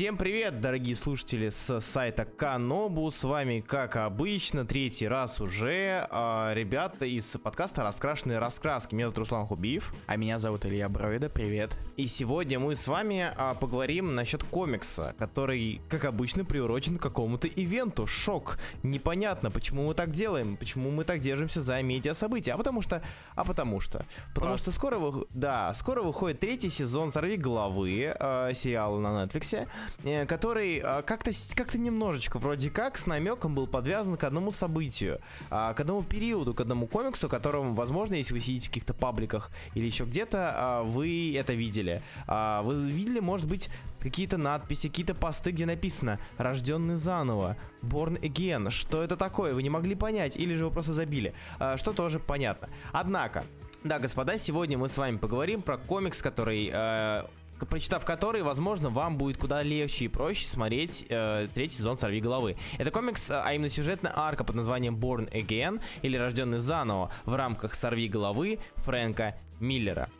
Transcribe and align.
Всем 0.00 0.16
привет, 0.16 0.62
дорогие 0.62 0.96
слушатели 0.96 1.50
с 1.50 1.78
сайта 1.80 2.24
Канобу. 2.24 3.10
С 3.10 3.22
вами, 3.22 3.60
как 3.60 3.96
обычно, 3.96 4.64
третий 4.64 5.06
раз 5.06 5.42
уже 5.42 6.08
э, 6.10 6.52
ребята 6.54 7.04
из 7.04 7.36
подкаста 7.36 7.82
«Раскрашенные 7.82 8.38
раскраски». 8.38 8.94
Меня 8.94 9.08
зовут 9.08 9.18
Руслан 9.18 9.46
Хубиев. 9.46 9.92
А 10.06 10.16
меня 10.16 10.38
зовут 10.38 10.64
Илья 10.64 10.88
Бровида, 10.88 11.28
привет. 11.28 11.76
И 11.98 12.06
сегодня 12.06 12.58
мы 12.58 12.76
с 12.76 12.88
вами 12.88 13.30
э, 13.36 13.54
поговорим 13.60 14.14
насчет 14.14 14.42
комикса, 14.42 15.14
который, 15.18 15.82
как 15.90 16.06
обычно, 16.06 16.46
приурочен 16.46 16.96
к 16.96 17.02
какому-то 17.02 17.46
ивенту. 17.48 18.06
Шок. 18.06 18.56
Непонятно, 18.82 19.50
почему 19.50 19.86
мы 19.86 19.92
так 19.92 20.12
делаем, 20.12 20.56
почему 20.56 20.90
мы 20.90 21.04
так 21.04 21.20
держимся 21.20 21.60
за 21.60 21.82
медиа-события. 21.82 22.52
А 22.52 22.56
потому 22.56 22.80
что... 22.80 23.02
А 23.34 23.44
потому 23.44 23.80
что... 23.80 24.06
Потому 24.28 24.52
Просто. 24.52 24.70
что 24.70 24.80
скоро, 24.80 24.96
вы, 24.96 25.26
да, 25.28 25.74
скоро 25.74 26.00
выходит 26.00 26.40
третий 26.40 26.70
сезон 26.70 27.12
«Сорви 27.12 27.36
головы» 27.36 28.16
э, 28.18 28.52
сериала 28.54 28.98
на 28.98 29.26
Netflix. 29.26 29.68
Э, 30.04 30.26
который 30.26 30.78
э, 30.78 31.02
как-то 31.02 31.30
как 31.54 31.74
немножечко 31.74 32.38
вроде 32.38 32.70
как 32.70 32.96
с 32.96 33.06
намеком 33.06 33.54
был 33.54 33.66
подвязан 33.66 34.16
к 34.16 34.24
одному 34.24 34.50
событию, 34.50 35.20
а, 35.50 35.74
к 35.74 35.80
одному 35.80 36.02
периоду, 36.02 36.54
к 36.54 36.60
одному 36.60 36.86
комиксу, 36.86 37.28
которым, 37.28 37.74
возможно, 37.74 38.14
если 38.14 38.34
вы 38.34 38.40
сидите 38.40 38.66
в 38.66 38.68
каких-то 38.70 38.94
пабликах 38.94 39.50
или 39.74 39.86
еще 39.86 40.04
где-то, 40.04 40.52
а, 40.54 40.82
вы 40.82 41.34
это 41.36 41.54
видели. 41.54 42.02
А, 42.26 42.62
вы 42.62 42.90
видели, 42.90 43.20
может 43.20 43.48
быть, 43.48 43.68
какие-то 44.00 44.38
надписи, 44.38 44.88
какие-то 44.88 45.14
посты, 45.14 45.50
где 45.50 45.66
написано 45.66 46.18
«Рожденный 46.38 46.96
заново», 46.96 47.56
«Born 47.82 48.20
Again». 48.20 48.70
Что 48.70 49.02
это 49.02 49.16
такое? 49.16 49.54
Вы 49.54 49.62
не 49.62 49.70
могли 49.70 49.94
понять 49.94 50.36
или 50.36 50.54
же 50.54 50.66
вы 50.66 50.70
просто 50.70 50.94
забили? 50.94 51.34
Что 51.76 51.92
тоже 51.92 52.18
понятно. 52.18 52.68
Однако, 52.92 53.44
да, 53.84 53.98
господа, 53.98 54.36
сегодня 54.36 54.76
мы 54.76 54.88
с 54.88 54.98
вами 54.98 55.16
поговорим 55.16 55.62
про 55.62 55.78
комикс, 55.78 56.20
который 56.20 56.70
э, 56.70 57.24
прочитав 57.66 58.04
который, 58.04 58.42
возможно, 58.42 58.90
вам 58.90 59.16
будет 59.18 59.36
куда 59.38 59.62
легче 59.62 60.06
и 60.06 60.08
проще 60.08 60.46
смотреть 60.46 61.06
э, 61.08 61.46
третий 61.54 61.76
сезон 61.76 61.96
«Сорви 61.96 62.20
головы». 62.20 62.56
Это 62.78 62.90
комикс, 62.90 63.30
а 63.30 63.52
именно 63.52 63.68
сюжетная 63.68 64.12
арка 64.14 64.44
под 64.44 64.56
названием 64.56 64.96
«Born 64.96 65.30
Again» 65.32 65.80
или 66.02 66.16
«Рожденный 66.16 66.58
заново» 66.58 67.10
в 67.24 67.34
рамках 67.34 67.74
«Сорви 67.74 68.08
головы» 68.08 68.58
Фрэнка 68.76 69.36
Миллера. 69.60 70.10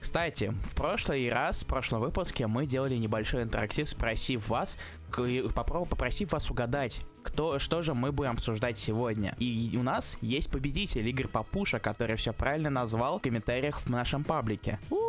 Кстати, 0.00 0.54
в 0.70 0.74
прошлый 0.76 1.28
раз, 1.28 1.62
в 1.62 1.66
прошлом 1.66 2.00
выпуске 2.00 2.46
мы 2.46 2.66
делали 2.66 2.94
небольшой 2.96 3.42
интерактив, 3.42 3.88
спросив 3.88 4.48
вас, 4.48 4.78
попросив 5.10 6.32
вас 6.32 6.50
угадать, 6.50 7.00
кто, 7.24 7.58
что 7.58 7.82
же 7.82 7.94
мы 7.94 8.12
будем 8.12 8.32
обсуждать 8.32 8.78
сегодня. 8.78 9.34
И 9.38 9.76
у 9.78 9.82
нас 9.82 10.16
есть 10.20 10.50
победитель 10.50 11.06
Игорь 11.08 11.28
Папуша, 11.28 11.78
который 11.80 12.16
все 12.16 12.32
правильно 12.32 12.70
назвал 12.70 13.18
в 13.18 13.22
комментариях 13.22 13.80
в 13.80 13.90
нашем 13.90 14.22
паблике. 14.22 14.78
У 14.90 15.07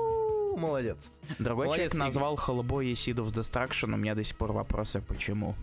молодец. 0.57 1.11
Другой 1.39 1.65
молодец, 1.65 1.91
человек 1.91 2.07
назвал 2.07 2.35
Холобой 2.35 2.87
и 2.87 2.93
Seed 2.93 3.15
of 3.15 3.31
Destruction, 3.31 3.93
у 3.93 3.97
меня 3.97 4.15
до 4.15 4.23
сих 4.23 4.37
пор 4.37 4.51
вопросы, 4.51 5.01
почему. 5.01 5.55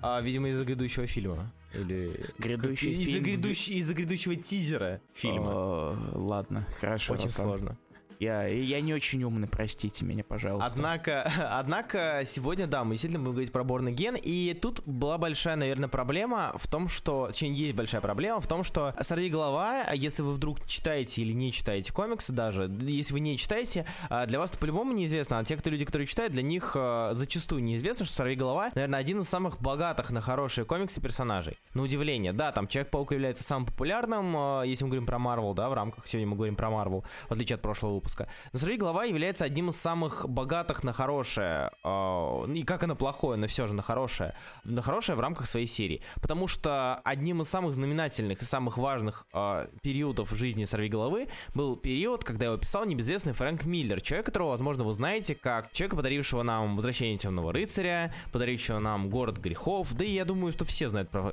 А, 0.00 0.20
видимо, 0.20 0.48
из-за 0.48 0.64
грядущего 0.64 1.06
фильма. 1.06 1.52
Или... 1.72 2.26
Грядущий 2.38 2.92
из-за 2.92 3.12
фильм... 3.12 3.24
Грядущий, 3.24 3.74
из-за 3.76 3.94
грядущего 3.94 4.36
тизера 4.36 5.00
фильма. 5.14 5.52
О, 5.52 5.96
ладно, 6.12 6.66
хорошо. 6.80 7.14
Очень 7.14 7.30
сложно. 7.30 7.78
Я, 8.22 8.44
я 8.46 8.80
не 8.80 8.94
очень 8.94 9.24
умный, 9.24 9.48
простите 9.48 10.04
меня, 10.04 10.22
пожалуйста. 10.22 10.70
Однако, 10.72 11.22
однако 11.50 12.22
сегодня, 12.24 12.68
да, 12.68 12.84
мы 12.84 12.92
действительно 12.92 13.18
будем 13.18 13.32
говорить 13.32 13.50
про 13.50 13.64
Born 13.64 13.92
Again, 13.92 14.16
и 14.16 14.54
тут 14.54 14.80
была 14.86 15.18
большая, 15.18 15.56
наверное, 15.56 15.88
проблема 15.88 16.52
в 16.54 16.68
том, 16.68 16.86
что, 16.86 17.26
точнее, 17.26 17.52
есть 17.52 17.74
большая 17.74 18.00
проблема 18.00 18.40
в 18.40 18.46
том, 18.46 18.62
что 18.62 18.94
«Сорви 19.00 19.28
голова», 19.28 19.90
если 19.92 20.22
вы 20.22 20.34
вдруг 20.34 20.64
читаете 20.68 21.22
или 21.22 21.32
не 21.32 21.50
читаете 21.50 21.92
комиксы 21.92 22.32
даже, 22.32 22.70
если 22.82 23.12
вы 23.12 23.18
не 23.18 23.36
читаете, 23.36 23.86
а, 24.08 24.24
для 24.26 24.38
вас 24.38 24.56
по-любому 24.56 24.92
неизвестно, 24.92 25.40
а 25.40 25.44
те, 25.44 25.56
кто 25.56 25.70
люди, 25.70 25.84
которые 25.84 26.06
читают, 26.06 26.32
для 26.32 26.42
них 26.42 26.76
а, 26.76 27.14
зачастую 27.14 27.64
неизвестно, 27.64 28.06
что 28.06 28.14
«Сорви 28.14 28.36
голова», 28.36 28.70
наверное, 28.76 29.00
один 29.00 29.18
из 29.22 29.28
самых 29.28 29.60
богатых 29.60 30.10
на 30.10 30.20
хорошие 30.20 30.64
комиксы 30.64 31.00
персонажей. 31.00 31.58
На 31.74 31.82
удивление, 31.82 32.32
да, 32.32 32.52
там 32.52 32.68
Человек-паук 32.68 33.10
является 33.10 33.42
самым 33.42 33.66
популярным, 33.66 34.32
а, 34.36 34.62
если 34.62 34.84
мы 34.84 34.90
говорим 34.90 35.06
про 35.06 35.18
Марвел, 35.18 35.54
да, 35.54 35.68
в 35.68 35.74
рамках, 35.74 36.06
сегодня 36.06 36.28
мы 36.28 36.36
говорим 36.36 36.54
про 36.54 36.70
Марвел, 36.70 37.04
в 37.28 37.32
отличие 37.32 37.56
от 37.56 37.62
прошлого 37.62 37.94
выпуска 37.94 38.11
выпуска. 38.12 38.28
Но 38.52 38.58
«Сорви 38.58 38.76
голова» 38.76 39.04
является 39.04 39.44
одним 39.44 39.70
из 39.70 39.76
самых 39.76 40.28
богатых 40.28 40.84
на 40.84 40.92
хорошее, 40.92 41.70
э, 41.84 42.52
и 42.54 42.62
как 42.62 42.82
и 42.82 42.86
на 42.86 42.94
плохое, 42.94 43.38
но 43.38 43.46
все 43.46 43.66
же 43.66 43.74
на 43.74 43.82
хорошее, 43.82 44.34
на 44.64 44.82
хорошее 44.82 45.16
в 45.16 45.20
рамках 45.20 45.46
своей 45.46 45.66
серии. 45.66 46.02
Потому 46.20 46.48
что 46.48 47.00
одним 47.04 47.42
из 47.42 47.48
самых 47.48 47.74
знаменательных 47.74 48.42
и 48.42 48.44
самых 48.44 48.78
важных 48.78 49.26
э, 49.32 49.68
периодов 49.82 50.32
в 50.32 50.36
жизни 50.36 50.64
«Сорви 50.64 50.88
головы» 50.88 51.28
был 51.54 51.76
период, 51.76 52.24
когда 52.24 52.46
его 52.46 52.56
писал 52.56 52.84
небезвестный 52.84 53.32
Фрэнк 53.32 53.64
Миллер, 53.64 54.00
человек, 54.00 54.26
которого, 54.26 54.50
возможно, 54.50 54.84
вы 54.84 54.92
знаете, 54.92 55.34
как 55.34 55.72
человека, 55.72 55.96
подарившего 55.96 56.42
нам 56.42 56.76
«Возвращение 56.76 57.18
темного 57.18 57.52
рыцаря», 57.52 58.12
подарившего 58.32 58.78
нам 58.78 59.10
«Город 59.10 59.38
грехов», 59.38 59.92
да 59.94 60.04
и 60.04 60.10
я 60.10 60.24
думаю, 60.24 60.52
что 60.52 60.64
все 60.64 60.88
знают 60.88 61.10
про... 61.10 61.32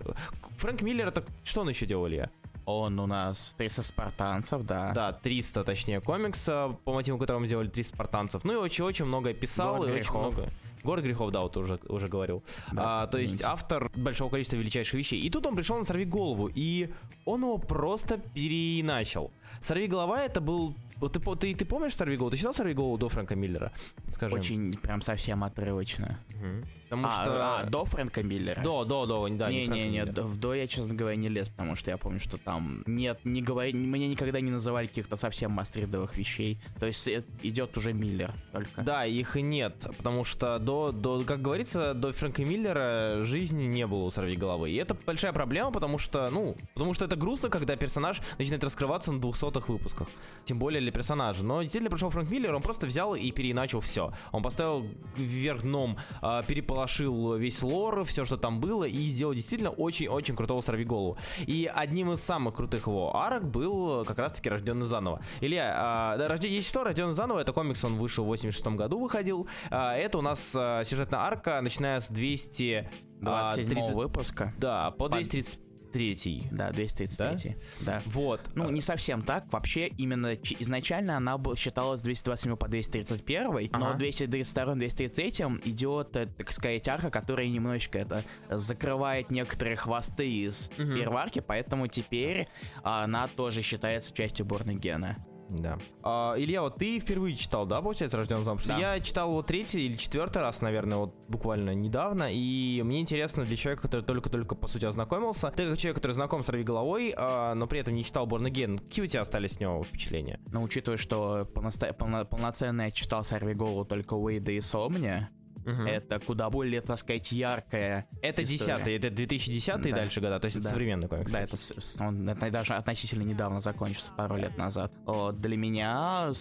Фрэнк 0.57 0.81
Миллер, 0.81 1.07
это 1.07 1.23
что 1.43 1.61
он 1.61 1.69
еще 1.69 1.85
делал, 1.85 2.07
Илья? 2.07 2.29
Он 2.69 2.99
у 2.99 3.07
нас 3.07 3.55
300 3.57 3.83
спартанцев, 3.83 4.63
да. 4.63 4.91
Да, 4.93 5.13
300, 5.13 5.63
точнее, 5.63 6.01
комикса, 6.01 6.77
по 6.85 6.93
мотиву 6.93 7.17
которого 7.17 7.41
мы 7.41 7.47
сделали 7.47 7.67
300 7.67 7.95
спартанцев. 7.95 8.43
Ну 8.43 8.53
и 8.53 8.55
очень-очень 8.57 9.05
много 9.05 9.33
писал, 9.33 9.77
Город 9.77 9.89
и 9.89 9.93
грехов. 9.93 10.27
очень 10.27 10.37
много... 10.37 10.53
Город 10.83 11.03
грехов, 11.03 11.31
да, 11.31 11.41
вот 11.41 11.57
уже, 11.57 11.79
уже 11.89 12.07
говорил. 12.07 12.41
Да, 12.71 13.03
а, 13.03 13.07
то 13.07 13.17
есть 13.17 13.43
автор 13.43 13.91
большого 13.95 14.29
количества 14.29 14.55
величайших 14.55 14.93
вещей. 14.93 15.19
И 15.19 15.29
тут 15.29 15.45
он 15.45 15.55
пришел 15.55 15.77
на 15.77 15.83
«Сорви 15.83 16.05
голову», 16.05 16.49
и 16.53 16.89
он 17.25 17.41
его 17.41 17.57
просто 17.57 18.17
переначал. 18.17 19.31
«Сорви 19.61 19.87
голова» 19.87 20.21
это 20.23 20.39
был 20.39 20.73
вот 20.99 21.13
ты, 21.13 21.19
ты, 21.19 21.55
ты 21.55 21.65
помнишь 21.65 21.95
«Сорви 21.95 22.17
голову»? 22.17 22.31
Ты 22.31 22.37
читал 22.37 22.53
«Сорви 22.53 22.73
голову» 22.73 22.97
до 22.97 23.09
Фрэнка 23.09 23.35
Миллера? 23.35 23.71
Скажи. 24.11 24.35
Очень 24.35 24.77
прям 24.77 25.01
совсем 25.01 25.43
отрывочно. 25.43 26.19
Угу. 26.29 26.67
Потому 26.89 27.07
а, 27.07 27.09
что... 27.09 27.59
А, 27.59 27.65
до 27.65 27.85
Фрэнка 27.85 28.23
Миллера? 28.23 28.61
До, 28.63 28.83
до, 28.83 29.05
до, 29.05 29.27
да. 29.29 29.49
Не, 29.49 29.67
не, 29.67 29.89
не, 29.89 29.89
не 29.89 30.05
в 30.05 30.39
до 30.39 30.55
я, 30.55 30.67
честно 30.67 30.95
говоря, 30.95 31.15
не 31.15 31.29
лез, 31.29 31.47
потому 31.49 31.75
что 31.75 31.91
я 31.91 31.97
помню, 31.97 32.19
что 32.19 32.37
там 32.37 32.83
нет, 32.87 33.19
не 33.23 33.43
говори, 33.43 33.73
мне 33.73 34.07
никогда 34.07 34.41
не 34.41 34.49
называли 34.49 34.87
каких-то 34.87 35.15
совсем 35.15 35.51
мастридовых 35.51 36.17
вещей. 36.17 36.59
То 36.79 36.87
есть 36.87 37.07
идет 37.43 37.77
уже 37.77 37.93
Миллер 37.93 38.33
только. 38.51 38.81
Да, 38.81 39.05
их 39.05 39.37
и 39.37 39.41
нет, 39.43 39.85
потому 39.97 40.23
что 40.23 40.57
до, 40.57 40.91
до, 40.91 41.23
как 41.23 41.41
говорится, 41.41 41.93
до 41.93 42.11
Фрэнка 42.11 42.43
Миллера 42.43 43.21
жизни 43.21 43.65
не 43.65 43.85
было 43.85 44.05
у 44.05 44.09
Сорви 44.09 44.35
головы. 44.35 44.71
И 44.71 44.75
это 44.75 44.95
большая 45.05 45.31
проблема, 45.31 45.71
потому 45.71 45.99
что, 45.99 46.29
ну, 46.31 46.55
потому 46.73 46.95
что 46.95 47.05
это 47.05 47.15
грустно, 47.15 47.49
когда 47.49 47.75
персонаж 47.75 48.19
начинает 48.39 48.63
раскрываться 48.63 49.11
на 49.11 49.21
двухсотых 49.21 49.69
выпусках. 49.69 50.07
Тем 50.43 50.57
более 50.57 50.81
для 50.89 50.91
персонажа. 50.91 51.43
Но 51.43 51.61
действительно 51.61 51.91
пришел 51.91 52.09
Фрэнк 52.09 52.29
Миллер, 52.29 52.55
он 52.55 52.61
просто 52.61 52.87
взял 52.87 53.15
и 53.15 53.31
переиначил 53.31 53.79
все. 53.79 54.11
Он 54.31 54.41
поставил 54.41 54.85
вверх 55.15 55.61
дном, 55.61 55.97
э, 56.21 56.43
переположил 56.47 56.69
переполошил 56.69 57.35
весь 57.35 57.61
лор, 57.63 58.03
все, 58.03 58.25
что 58.25 58.37
там 58.37 58.59
было, 58.59 58.85
и 58.85 59.07
сделал 59.07 59.33
действительно 59.33 59.71
очень-очень 59.71 60.35
крутого 60.35 60.61
сорвиголову. 60.61 61.17
И 61.39 61.69
одним 61.73 62.13
из 62.13 62.21
самых 62.21 62.55
крутых 62.55 62.87
его 62.87 63.15
арок 63.15 63.49
был 63.49 64.05
как 64.05 64.17
раз-таки 64.19 64.49
«Рожденный 64.49 64.85
заново». 64.85 65.21
Илья, 65.41 65.73
а, 65.75 66.17
да, 66.17 66.27
рожден... 66.27 66.51
есть 66.51 66.69
что, 66.69 66.83
«Рожденный 66.83 67.13
заново»— 67.13 67.39
это 67.41 67.53
комикс, 67.53 67.83
он 67.83 67.97
вышел 67.97 68.23
в 68.23 68.27
86 68.27 68.67
году, 68.67 68.99
выходил. 68.99 69.47
А, 69.69 69.95
это 69.95 70.17
у 70.17 70.21
нас 70.21 70.53
а, 70.55 70.83
сюжетная 70.83 71.19
арка, 71.19 71.59
начиная 71.61 71.99
с 71.99 72.09
200... 72.09 72.89
27 73.21 73.69
30... 73.69 73.93
выпуска. 73.95 74.53
Да, 74.57 74.91
по 74.91 75.09
230 75.09 75.68
233. 75.91 76.49
Да, 76.51 76.71
233. 76.71 77.55
Да. 77.81 77.85
да. 77.85 78.01
Вот. 78.05 78.41
Ну, 78.55 78.69
не 78.69 78.81
совсем 78.81 79.21
так. 79.23 79.51
Вообще, 79.51 79.87
именно 79.87 80.35
изначально 80.35 81.17
она 81.17 81.39
считалась 81.55 82.01
227 82.01 82.55
по 82.55 82.67
231, 82.67 83.69
ага. 83.73 83.79
но 83.79 83.93
232 83.95 84.75
233 84.75 85.69
идет, 85.69 86.15
э, 86.15 86.27
так 86.27 86.51
сказать, 86.51 86.87
арка, 86.87 87.09
которая 87.09 87.47
немножечко 87.47 87.99
это 87.99 88.23
закрывает 88.49 89.31
некоторые 89.31 89.75
хвосты 89.75 90.29
из 90.29 90.69
угу. 90.77 90.93
перварки, 90.95 91.39
поэтому 91.39 91.87
теперь 91.87 92.47
она 92.83 93.27
тоже 93.27 93.61
считается 93.61 94.13
частью 94.13 94.45
Борнегена. 94.45 95.17
Да. 95.49 95.79
А, 96.03 96.35
Илья, 96.37 96.61
вот 96.61 96.77
ты 96.77 96.99
впервые 96.99 97.35
читал, 97.35 97.65
да, 97.65 97.81
получается, 97.81 98.17
«Рожденный 98.17 98.43
замуж»? 98.43 98.65
Да. 98.65 98.77
Я 98.77 98.99
читал 98.99 99.31
вот 99.31 99.47
третий 99.47 99.87
или 99.87 99.95
четвертый 99.95 100.41
раз, 100.41 100.61
наверное, 100.61 100.97
вот 100.99 101.15
буквально 101.27 101.73
недавно, 101.73 102.29
и 102.31 102.81
мне 102.83 103.01
интересно 103.01 103.45
для 103.45 103.55
человека, 103.55 103.83
который 103.83 104.01
только-только, 104.01 104.55
по 104.55 104.67
сути, 104.67 104.85
ознакомился, 104.85 105.51
ты 105.51 105.67
как 105.67 105.77
человек, 105.77 105.97
который 105.97 106.13
знаком 106.13 106.43
с 106.43 106.49
«Рви 106.49 106.63
головой», 106.63 107.13
а, 107.17 107.55
но 107.55 107.67
при 107.67 107.79
этом 107.79 107.95
не 107.95 108.03
читал 108.03 108.25
«Борн 108.25 108.45
какие 108.49 109.05
у 109.05 109.07
тебя 109.07 109.21
остались 109.21 109.53
с 109.53 109.59
него 109.59 109.83
впечатления? 109.83 110.39
Ну, 110.51 110.63
учитывая, 110.63 110.97
что 110.97 111.45
полно... 111.45 112.25
полноценно 112.25 112.83
я 112.83 112.91
читал 112.91 113.23
«Сорви 113.23 113.53
голову» 113.53 113.85
только 113.85 114.13
Уэйда 114.13 114.51
и 114.51 114.61
Сомния, 114.61 115.29
Угу. 115.65 115.83
Это 115.83 116.19
куда 116.19 116.49
более, 116.49 116.81
так 116.81 116.99
сказать, 116.99 117.31
яркая 117.31 118.07
Это 118.21 118.43
десятый, 118.43 118.95
это 118.95 119.09
2010 119.09 119.81
да. 119.81 119.89
и 119.89 119.91
дальше 119.91 120.21
года, 120.21 120.39
то 120.39 120.45
есть 120.45 120.57
да. 120.57 120.61
это 120.61 120.69
современный 120.69 121.07
комикс. 121.07 121.31
Да, 121.31 121.41
это, 121.41 121.55
он, 122.03 122.29
это 122.29 122.49
даже 122.51 122.73
относительно 122.73 123.23
недавно 123.23 123.59
закончился, 123.59 124.11
пару 124.13 124.37
лет 124.37 124.57
назад. 124.57 124.91
Вот, 125.05 125.39
для 125.39 125.57
меня 125.57 126.31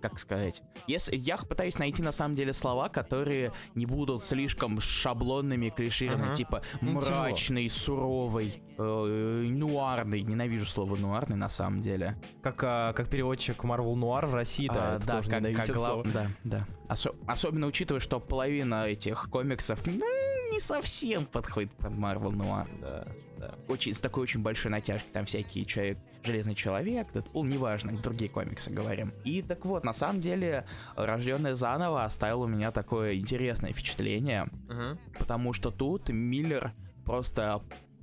как 0.00 0.18
сказать, 0.18 0.62
если 0.86 1.16
я 1.16 1.36
пытаюсь 1.36 1.78
найти 1.78 2.02
на 2.02 2.12
самом 2.12 2.34
деле 2.34 2.52
слова, 2.52 2.88
которые 2.88 3.52
не 3.74 3.86
будут 3.86 4.22
слишком 4.22 4.80
шаблонными, 4.80 5.70
клишированными, 5.70 6.32
uh-huh. 6.32 6.36
типа 6.36 6.62
ну, 6.80 6.92
мрачный, 6.92 7.68
суровый, 7.70 8.62
э, 8.78 8.82
нуарный. 9.48 10.22
Ненавижу 10.22 10.66
слово 10.66 10.96
нуарный 10.96 11.36
на 11.36 11.48
самом 11.48 11.80
деле. 11.80 12.20
Как 12.42 12.62
а, 12.62 12.92
как 12.92 13.08
переводчик 13.08 13.64
Marvel 13.64 13.94
Noir 13.94 14.26
в 14.26 14.34
России, 14.34 14.68
да, 14.68 14.94
а, 14.94 14.96
это 14.96 15.06
да, 15.06 15.12
тоже 15.16 15.30
как, 15.30 15.66
как 15.66 15.76
глав... 15.76 16.06
да, 16.12 16.26
да. 16.44 16.66
Осо- 16.88 17.16
особенно 17.26 17.66
учитывая, 17.66 18.00
что 18.00 18.20
половина 18.20 18.86
этих 18.86 19.28
комиксов 19.30 19.86
не 20.56 20.60
совсем 20.60 21.26
подходит 21.26 21.70
под 21.72 21.92
Marvel 21.92 22.32
Noir. 22.32 22.66
Да, 22.80 23.06
да. 23.38 23.54
Очень, 23.68 23.92
с 23.92 24.00
такой 24.00 24.22
очень 24.22 24.40
большой 24.40 24.70
натяжкой. 24.70 25.10
Там 25.12 25.26
всякие 25.26 25.66
человек, 25.66 25.98
Железный 26.22 26.54
Человек, 26.54 27.12
Дэдпул, 27.12 27.44
неважно, 27.44 27.92
другие 27.98 28.30
комиксы 28.30 28.70
говорим. 28.70 29.12
И 29.24 29.42
так 29.42 29.64
вот, 29.66 29.84
на 29.84 29.92
самом 29.92 30.22
деле, 30.22 30.66
Рожденный 30.96 31.54
заново 31.54 32.04
оставил 32.04 32.42
у 32.42 32.46
меня 32.46 32.72
такое 32.72 33.16
интересное 33.16 33.72
впечатление, 33.72 34.48
угу. 34.68 34.98
потому 35.18 35.52
что 35.52 35.70
тут 35.70 36.08
Миллер 36.08 36.72
просто 37.04 37.62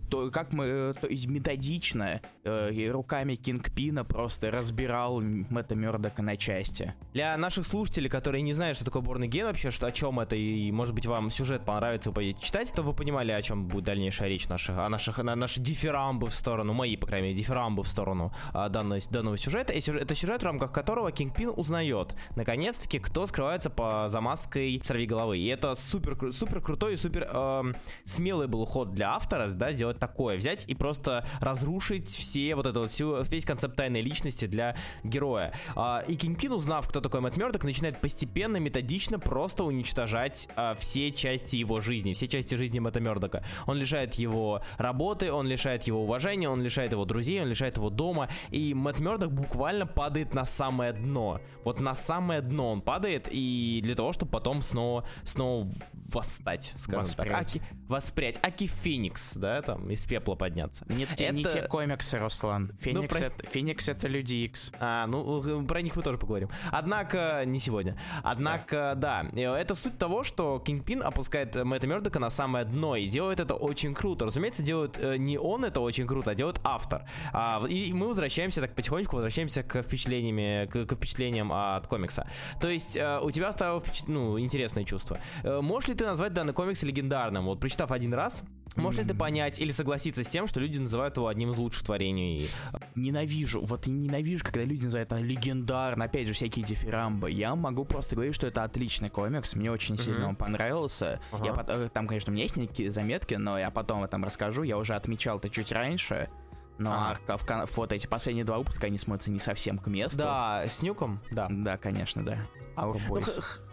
то, 0.09 0.29
как 0.31 0.53
мы 0.53 0.65
э, 0.65 0.93
то 0.99 1.07
методично 1.27 2.21
э, 2.43 2.91
руками 2.91 3.35
Кингпина 3.35 4.05
просто 4.05 4.51
разбирал 4.51 5.21
Мэтта 5.21 5.75
Мёрдока 5.75 6.21
на 6.21 6.37
части. 6.37 6.93
Для 7.13 7.35
наших 7.37 7.65
слушателей, 7.65 8.09
которые 8.09 8.41
не 8.41 8.53
знают, 8.53 8.77
что 8.77 8.85
такое 8.85 9.01
Борный 9.01 9.27
Ген 9.27 9.47
вообще, 9.47 9.71
что 9.71 9.87
о 9.87 9.91
чем 9.91 10.19
это, 10.19 10.35
и 10.35 10.71
может 10.71 10.93
быть 10.93 11.05
вам 11.05 11.29
сюжет 11.29 11.65
понравится, 11.65 12.09
вы 12.09 12.15
пойдете 12.15 12.41
читать, 12.41 12.71
то 12.73 12.81
вы 12.83 12.93
понимали, 12.93 13.31
о 13.31 13.41
чем 13.41 13.67
будет 13.67 13.85
дальнейшая 13.85 14.29
речь 14.29 14.47
наших, 14.47 14.77
о 14.77 14.89
наших, 14.89 15.17
на 15.17 15.35
наши 15.35 15.59
дифирамбы 15.59 16.27
в 16.27 16.33
сторону, 16.33 16.73
мои, 16.73 16.95
по 16.95 17.07
крайней 17.07 17.29
мере, 17.29 17.39
дифирамбы 17.39 17.83
в 17.83 17.87
сторону 17.87 18.33
а, 18.53 18.69
данного, 18.69 19.01
данного 19.09 19.37
сюжета. 19.37 19.73
И 19.73 19.81
сюжет, 19.81 20.03
это 20.03 20.15
сюжет, 20.15 20.41
в 20.41 20.45
рамках 20.45 20.71
которого 20.71 21.11
Кингпин 21.11 21.51
узнает, 21.55 22.15
наконец-таки, 22.35 22.99
кто 22.99 23.27
скрывается 23.27 23.69
по 23.69 24.09
замазкой 24.09 24.81
сорви 24.83 25.05
головы. 25.05 25.37
И 25.37 25.47
это 25.47 25.75
супер, 25.75 26.31
супер 26.31 26.61
крутой 26.61 26.93
и 26.93 26.97
супер 26.97 27.27
э, 27.31 27.73
смелый 28.05 28.47
был 28.47 28.65
ход 28.65 28.93
для 28.93 29.13
автора, 29.13 29.47
да, 29.49 29.71
сделать 29.71 29.92
такое, 29.99 30.37
взять 30.37 30.65
и 30.67 30.75
просто 30.75 31.25
разрушить 31.39 32.09
все 32.09 32.55
вот 32.55 32.67
это 32.67 32.79
вот, 32.79 32.91
всю, 32.91 33.21
весь 33.23 33.45
концепт 33.45 33.75
тайной 33.75 34.01
личности 34.01 34.45
для 34.45 34.75
героя. 35.03 35.53
А, 35.75 36.03
и 36.07 36.15
Кингпин, 36.15 36.51
узнав, 36.51 36.87
кто 36.87 37.01
такой 37.01 37.21
Мэтт 37.21 37.37
Мёрдок, 37.37 37.63
начинает 37.63 37.99
постепенно, 37.99 38.57
методично 38.57 39.19
просто 39.19 39.63
уничтожать 39.63 40.47
а, 40.55 40.75
все 40.75 41.11
части 41.11 41.55
его 41.55 41.81
жизни, 41.81 42.13
все 42.13 42.27
части 42.27 42.55
жизни 42.55 42.79
Мэтта 42.79 42.99
Мёрдока. 42.99 43.43
Он 43.65 43.77
лишает 43.77 44.15
его 44.15 44.61
работы, 44.77 45.31
он 45.31 45.47
лишает 45.47 45.83
его 45.83 46.03
уважения, 46.03 46.49
он 46.49 46.61
лишает 46.61 46.91
его 46.91 47.05
друзей, 47.05 47.41
он 47.41 47.47
лишает 47.47 47.77
его 47.77 47.89
дома, 47.89 48.29
и 48.49 48.73
Мэтт 48.73 48.99
Мёрдок 48.99 49.31
буквально 49.31 49.85
падает 49.85 50.33
на 50.33 50.45
самое 50.45 50.93
дно. 50.93 51.39
Вот 51.63 51.79
на 51.79 51.95
самое 51.95 52.41
дно 52.41 52.71
он 52.71 52.81
падает, 52.81 53.27
и 53.31 53.79
для 53.83 53.95
того, 53.95 54.13
чтобы 54.13 54.31
потом 54.31 54.61
снова, 54.61 55.05
снова 55.25 55.71
восстать, 56.13 56.73
скажем 56.77 57.01
воспрять. 57.01 57.31
так. 57.31 57.41
Аки, 57.41 57.61
воспрять. 57.87 58.39
Аки 58.41 58.67
Феникс, 58.67 59.35
да, 59.35 59.61
там, 59.61 59.82
из 59.89 60.05
пепла 60.05 60.35
подняться. 60.35 60.85
Не, 60.89 61.03
это... 61.03 61.29
не 61.31 61.43
те 61.43 61.63
комиксы, 61.63 62.17
Руслан. 62.17 62.67
Ну, 62.67 62.77
Феникс, 62.79 63.01
ну, 63.01 63.07
про... 63.07 63.25
это, 63.25 63.47
Феникс 63.47 63.89
это 63.89 64.07
Люди 64.07 64.35
Икс. 64.35 64.71
А, 64.79 65.07
ну, 65.07 65.65
про 65.65 65.81
них 65.81 65.95
мы 65.95 66.03
тоже 66.03 66.17
поговорим. 66.17 66.49
Однако, 66.71 67.43
не 67.45 67.59
сегодня. 67.59 67.97
Однако, 68.23 68.93
да, 68.95 69.25
да 69.31 69.59
это 69.59 69.75
суть 69.75 69.97
того, 69.97 70.23
что 70.23 70.59
Кингпин 70.59 71.01
опускает 71.03 71.55
Мэтта 71.55 71.87
Мёрдока 71.87 72.19
на 72.19 72.29
самое 72.29 72.65
дно, 72.65 72.95
и 72.95 73.07
делает 73.07 73.39
это 73.39 73.55
очень 73.55 73.93
круто. 73.93 74.25
Разумеется, 74.25 74.63
делает 74.63 74.97
э, 74.97 75.17
не 75.17 75.37
он 75.37 75.65
это 75.65 75.81
очень 75.81 76.07
круто, 76.07 76.31
а 76.31 76.35
делает 76.35 76.59
автор. 76.63 77.05
А, 77.31 77.63
и 77.67 77.93
мы 77.93 78.07
возвращаемся 78.07 78.61
так 78.61 78.75
потихонечку, 78.75 79.15
возвращаемся 79.15 79.63
к 79.63 79.81
впечатлениями, 79.81 80.67
к, 80.67 80.85
к 80.85 80.95
впечатлениям 80.95 81.51
от 81.51 81.87
комикса. 81.87 82.27
То 82.59 82.69
есть, 82.69 82.97
э, 82.97 83.19
у 83.21 83.31
тебя 83.31 83.51
стало 83.51 83.83
ну, 84.07 84.39
интересное 84.39 84.83
чувство. 84.83 85.19
Э, 85.43 85.61
можешь 85.61 85.89
ли 85.89 85.95
ты 85.95 86.05
назвать 86.05 86.33
данный 86.33 86.53
комикс 86.53 86.83
легендарным? 86.83 87.45
Вот, 87.45 87.59
прочитав 87.59 87.91
один 87.91 88.13
раз, 88.13 88.43
можешь 88.75 89.01
ли 89.01 89.07
ты 89.07 89.13
понять 89.13 89.59
или 89.59 89.71
согласиться 89.71 90.23
с 90.23 90.27
тем, 90.27 90.47
что 90.47 90.59
люди 90.59 90.79
называют 90.79 91.17
его 91.17 91.27
одним 91.27 91.51
из 91.51 91.57
лучших 91.57 91.83
творений? 91.83 92.49
Ненавижу, 92.95 93.61
вот 93.63 93.87
ненавижу, 93.87 94.43
когда 94.43 94.63
люди 94.63 94.83
называют 94.83 95.03
это 95.11 95.21
легендарно, 95.21 96.05
опять 96.05 96.27
же, 96.27 96.33
всякие 96.33 96.65
дифирамбы. 96.65 97.29
Я 97.29 97.55
могу 97.55 97.85
просто 97.85 98.15
говорить, 98.15 98.35
что 98.35 98.47
это 98.47 98.63
отличный 98.63 99.09
комикс, 99.09 99.55
мне 99.55 99.71
очень 99.71 99.97
сильно 99.97 100.29
он 100.29 100.35
понравился. 100.35 101.19
Uh-huh. 101.31 101.45
Я 101.45 101.53
потом, 101.53 101.89
там, 101.89 102.07
конечно, 102.07 102.31
у 102.31 102.33
меня 102.33 102.43
есть 102.43 102.55
некие 102.55 102.91
заметки, 102.91 103.35
но 103.35 103.57
я 103.57 103.69
потом 103.69 103.99
об 103.99 104.05
этом 104.05 104.23
расскажу. 104.23 104.63
Я 104.63 104.77
уже 104.77 104.95
отмечал 104.95 105.37
это 105.37 105.49
чуть 105.49 105.71
раньше. 105.71 106.29
Но 106.77 106.91
а. 106.91 107.37
в, 107.37 107.77
вот 107.77 107.91
эти 107.91 108.07
последние 108.07 108.45
два 108.45 108.57
выпуска, 108.57 108.87
они 108.87 108.97
смотрятся 108.97 109.31
не 109.31 109.39
совсем 109.39 109.77
к 109.77 109.87
месту. 109.87 110.19
Да, 110.19 110.63
с 110.67 110.81
Нюком, 110.81 111.19
да. 111.31 111.47
Да, 111.49 111.77
конечно, 111.77 112.25
да. 112.25 112.37
Our 112.75 112.99
Ну, 113.09 113.21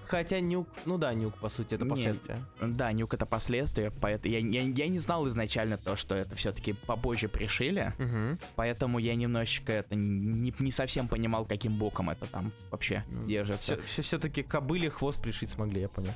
хотя 0.06 0.40
Нюк, 0.40 0.68
ну 0.84 0.98
да, 0.98 1.14
Нюк, 1.14 1.34
по 1.36 1.48
сути, 1.48 1.74
это 1.74 1.86
последствия. 1.86 2.44
Нет, 2.60 2.76
да, 2.76 2.92
Нюк 2.92 3.14
это 3.14 3.24
последствия, 3.24 3.90
поэтому 3.90 4.34
я, 4.34 4.40
я, 4.40 4.62
я 4.62 4.88
не 4.88 4.98
знал 4.98 5.26
изначально 5.28 5.78
то, 5.78 5.96
что 5.96 6.14
это 6.14 6.34
все-таки 6.34 6.72
попозже 6.72 7.28
пришили, 7.28 7.94
угу. 7.98 8.38
поэтому 8.56 8.98
я 8.98 9.14
немножечко 9.14 9.72
это 9.72 9.94
не, 9.94 10.52
не 10.58 10.72
совсем 10.72 11.08
понимал, 11.08 11.46
каким 11.46 11.78
боком 11.78 12.10
это 12.10 12.26
там 12.26 12.52
вообще 12.70 13.04
держится. 13.26 13.80
Все, 13.86 14.02
все-таки 14.02 14.42
кобыле 14.42 14.90
хвост 14.90 15.22
пришить 15.22 15.50
смогли, 15.50 15.82
я 15.82 15.88
понял. 15.88 16.12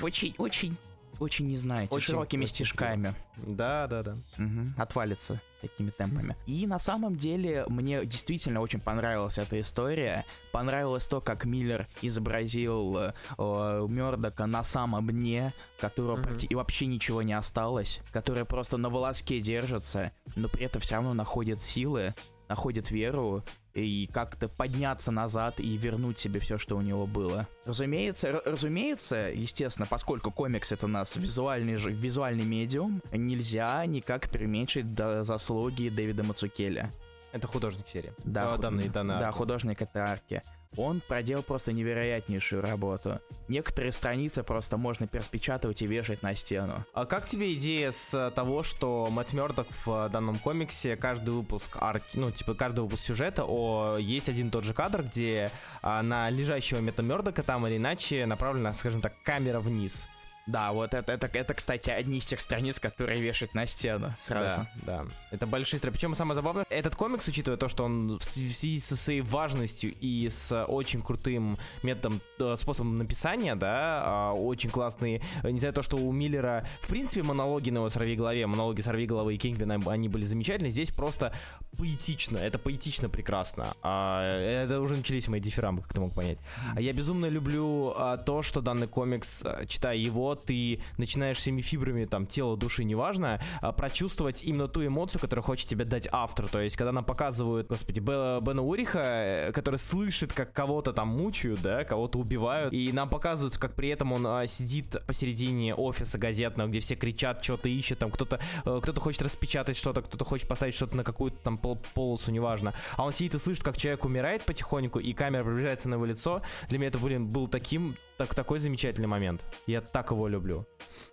Очень, 0.00 0.34
очень 0.38 0.76
очень 1.20 1.46
не 1.46 1.56
знаете, 1.56 1.94
очень, 1.94 2.06
широкими 2.06 2.44
очень 2.44 2.54
стежками. 2.54 3.14
Да, 3.36 3.86
да, 3.86 4.02
да. 4.02 4.12
Угу. 4.38 4.74
Отвалится 4.76 5.40
такими 5.60 5.90
темпами. 5.90 6.36
И 6.46 6.66
на 6.66 6.78
самом 6.78 7.16
деле 7.16 7.64
мне 7.68 8.04
действительно 8.04 8.60
очень 8.60 8.80
понравилась 8.80 9.38
эта 9.38 9.60
история. 9.60 10.26
Понравилось 10.52 11.06
то, 11.06 11.20
как 11.20 11.44
Миллер 11.44 11.86
изобразил 12.02 12.96
э, 12.98 13.12
Мёрдока 13.38 14.46
на 14.46 14.62
самом 14.62 15.08
дне, 15.08 15.54
которого 15.80 16.20
mm-hmm. 16.20 16.46
и 16.48 16.54
вообще 16.54 16.86
ничего 16.86 17.22
не 17.22 17.32
осталось, 17.32 18.00
которая 18.12 18.44
просто 18.44 18.76
на 18.76 18.90
волоске 18.90 19.40
держится, 19.40 20.12
но 20.36 20.48
при 20.48 20.64
этом 20.64 20.82
все 20.82 20.96
равно 20.96 21.14
находит 21.14 21.62
силы, 21.62 22.14
находит 22.48 22.90
веру 22.90 23.44
и 23.74 24.08
как-то 24.12 24.48
подняться 24.48 25.10
назад 25.10 25.60
и 25.60 25.76
вернуть 25.76 26.18
себе 26.18 26.40
все, 26.40 26.58
что 26.58 26.76
у 26.76 26.80
него 26.80 27.06
было. 27.06 27.48
Разумеется, 27.64 28.40
разумеется, 28.44 29.30
естественно, 29.34 29.86
поскольку 29.86 30.30
комикс 30.30 30.72
это 30.72 30.86
у 30.86 30.88
нас 30.88 31.16
визуальный, 31.16 31.74
визуальный 31.76 32.44
медиум, 32.44 33.02
нельзя 33.12 33.84
никак 33.86 34.28
переменьшить 34.28 34.94
до 34.94 35.24
заслуги 35.24 35.88
Дэвида 35.88 36.22
Мацукеля. 36.22 36.92
Это 37.32 37.48
художник 37.48 37.88
серии. 37.88 38.12
Да, 38.22 38.52
худ... 38.52 38.60
данные, 38.60 38.88
данные 38.88 39.18
да, 39.18 39.32
художник 39.32 39.82
этой 39.82 40.02
арки. 40.02 40.42
Он 40.76 41.00
проделал 41.00 41.42
просто 41.42 41.72
невероятнейшую 41.72 42.62
работу. 42.62 43.20
Некоторые 43.48 43.92
страницы 43.92 44.42
просто 44.42 44.76
можно 44.76 45.06
перспечатывать 45.06 45.82
и 45.82 45.86
вешать 45.86 46.22
на 46.22 46.34
стену. 46.34 46.84
А 46.92 47.04
как 47.04 47.26
тебе 47.26 47.54
идея 47.54 47.90
с 47.90 48.30
того, 48.34 48.62
что 48.62 49.08
Мэтт 49.10 49.32
Мёрдок 49.32 49.66
в 49.84 50.08
данном 50.08 50.38
комиксе 50.38 50.96
каждый 50.96 51.30
выпуск 51.30 51.76
арки, 51.80 52.16
ну, 52.16 52.30
типа 52.30 52.54
каждый 52.54 52.80
выпуск 52.80 53.04
сюжета, 53.04 53.44
о, 53.46 53.96
есть 53.98 54.28
один 54.28 54.50
тот 54.50 54.64
же 54.64 54.74
кадр, 54.74 55.02
где 55.02 55.50
а, 55.82 56.02
на 56.02 56.30
лежащего 56.30 56.80
Мэтта 56.80 57.02
Мёрдока 57.02 57.42
там 57.42 57.66
или 57.66 57.76
иначе 57.76 58.26
направлена, 58.26 58.72
скажем 58.72 59.00
так, 59.00 59.14
камера 59.22 59.60
вниз. 59.60 60.08
Да, 60.46 60.72
вот 60.72 60.92
это, 60.92 61.12
это, 61.12 61.30
это, 61.32 61.54
кстати, 61.54 61.88
одни 61.88 62.18
из 62.18 62.26
тех 62.26 62.40
страниц, 62.40 62.78
которые 62.78 63.20
вешают 63.22 63.54
на 63.54 63.66
стену 63.66 64.12
сразу. 64.22 64.66
Да, 64.82 65.04
да. 65.04 65.10
Это 65.30 65.46
большие 65.46 65.78
страницы. 65.78 65.98
Причем 65.98 66.14
самое 66.14 66.34
забавное, 66.34 66.66
этот 66.68 66.94
комикс, 66.96 67.26
учитывая 67.26 67.56
то, 67.56 67.68
что 67.68 67.84
он 67.84 68.18
в 68.18 68.22
связи 68.22 68.78
со 68.78 68.96
своей 68.96 69.22
важностью 69.22 69.94
и 70.00 70.28
с 70.28 70.64
очень 70.66 71.00
крутым 71.02 71.58
методом, 71.82 72.20
э, 72.38 72.56
способом 72.58 72.98
написания, 72.98 73.54
да, 73.54 74.02
а, 74.04 74.32
очень 74.32 74.70
классные, 74.70 75.22
не 75.42 75.58
знаю, 75.58 75.72
то, 75.72 75.82
что 75.82 75.96
у 75.96 76.12
Миллера, 76.12 76.66
в 76.82 76.88
принципе, 76.88 77.22
монологи 77.22 77.70
на 77.70 77.78
его 77.78 77.88
сорви 77.88 78.14
голове, 78.14 78.46
монологи 78.46 78.82
сорви 78.82 79.06
головы 79.06 79.34
и 79.34 79.38
Кингпина, 79.38 79.80
они 79.86 80.08
были 80.08 80.24
замечательны. 80.24 80.68
Здесь 80.68 80.90
просто 80.90 81.32
поэтично, 81.78 82.36
это 82.36 82.58
поэтично 82.58 83.08
прекрасно. 83.08 83.74
А, 83.82 84.38
это 84.38 84.80
уже 84.80 84.96
начались 84.96 85.26
мои 85.28 85.40
дифирамбы, 85.40 85.82
как 85.82 85.94
ты 85.94 86.00
мог 86.00 86.12
понять. 86.12 86.38
А 86.74 86.80
я 86.82 86.92
безумно 86.92 87.26
люблю 87.26 87.94
то, 88.26 88.42
что 88.42 88.60
данный 88.60 88.88
комикс, 88.88 89.42
читая 89.66 89.96
его, 89.96 90.33
ты 90.34 90.80
начинаешь 90.98 91.38
всеми 91.38 91.60
фибрами 91.60 92.04
там 92.04 92.26
тела, 92.26 92.56
души, 92.56 92.84
неважно, 92.84 93.40
а, 93.60 93.72
прочувствовать 93.72 94.42
именно 94.44 94.68
ту 94.68 94.84
эмоцию, 94.86 95.20
которую 95.20 95.44
хочет 95.44 95.68
тебе 95.68 95.84
дать 95.84 96.08
автор. 96.10 96.48
То 96.48 96.60
есть, 96.60 96.76
когда 96.76 96.92
нам 96.92 97.04
показывают, 97.04 97.68
господи, 97.68 98.00
Бена 98.00 98.62
Уриха, 98.62 98.98
э, 98.98 99.52
который 99.52 99.78
слышит, 99.78 100.32
как 100.32 100.52
кого-то 100.52 100.92
там 100.92 101.08
мучают, 101.08 101.62
да, 101.62 101.84
кого-то 101.84 102.18
убивают, 102.18 102.72
и 102.72 102.92
нам 102.92 103.08
показывают, 103.08 103.58
как 103.58 103.74
при 103.74 103.88
этом 103.88 104.12
он 104.12 104.26
а, 104.26 104.46
сидит 104.46 104.96
посередине 105.06 105.74
офиса 105.74 106.18
газетного, 106.18 106.68
где 106.68 106.80
все 106.80 106.96
кричат, 106.96 107.42
что-то 107.44 107.68
ищет, 107.68 107.98
там 107.98 108.10
кто-то 108.10 108.40
э, 108.64 108.80
кто-то 108.82 109.00
хочет 109.00 109.22
распечатать 109.22 109.76
что-то, 109.76 110.02
кто-то 110.02 110.24
хочет 110.24 110.48
поставить 110.48 110.74
что-то 110.74 110.96
на 110.96 111.04
какую-то 111.04 111.38
там 111.42 111.58
пол 111.58 111.78
полосу, 111.94 112.30
неважно. 112.30 112.74
А 112.96 113.04
он 113.04 113.12
сидит 113.12 113.34
и 113.34 113.38
слышит, 113.38 113.64
как 113.64 113.76
человек 113.76 114.04
умирает 114.04 114.44
потихоньку, 114.44 114.98
и 114.98 115.12
камера 115.12 115.44
приближается 115.44 115.88
на 115.88 115.94
его 115.94 116.04
лицо. 116.04 116.42
Для 116.68 116.78
меня 116.78 116.88
это, 116.88 116.98
блин, 116.98 117.26
был 117.26 117.46
таким 117.46 117.96
так, 118.16 118.34
такой 118.34 118.58
замечательный 118.58 119.06
момент. 119.06 119.44
Я 119.66 119.80
так 119.80 120.12
его 120.26 120.28
люблю. 120.28 120.66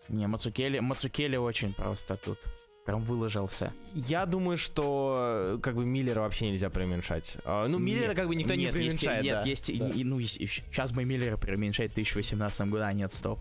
Не, 0.09 0.27
Мацукели, 0.27 0.79
Мацукели 0.79 1.37
очень 1.37 1.73
просто 1.73 2.17
тут. 2.17 2.39
прям 2.85 3.03
выложился. 3.03 3.71
Я 3.93 4.25
думаю, 4.25 4.57
что 4.57 5.59
как 5.61 5.75
бы 5.75 5.85
Миллера 5.85 6.21
вообще 6.21 6.49
нельзя 6.49 6.69
преуменьшать. 6.71 7.37
А, 7.45 7.67
ну, 7.67 7.77
Миллера 7.77 8.07
Нет, 8.09 8.15
как 8.17 8.27
бы 8.27 8.35
никто 8.35 8.55
не 8.55 8.65
нет, 8.65 8.73
есть- 8.75 8.97
преуменьшает. 8.99 9.23
Нет, 9.23 9.39
да. 9.41 9.45
есть, 9.45 9.69
и- 9.69 9.77
Да. 9.77 9.87
и- 9.89 10.03
ну, 10.03 10.17
есть- 10.17 10.39
сейчас 10.39 10.91
бы 10.91 11.05
Миллера 11.05 11.37
преуменьшать 11.37 11.91
в 11.91 11.93
2018 11.95 12.69
году, 12.71 12.83
а 12.83 12.91
нет, 12.93 13.13
стоп. 13.13 13.39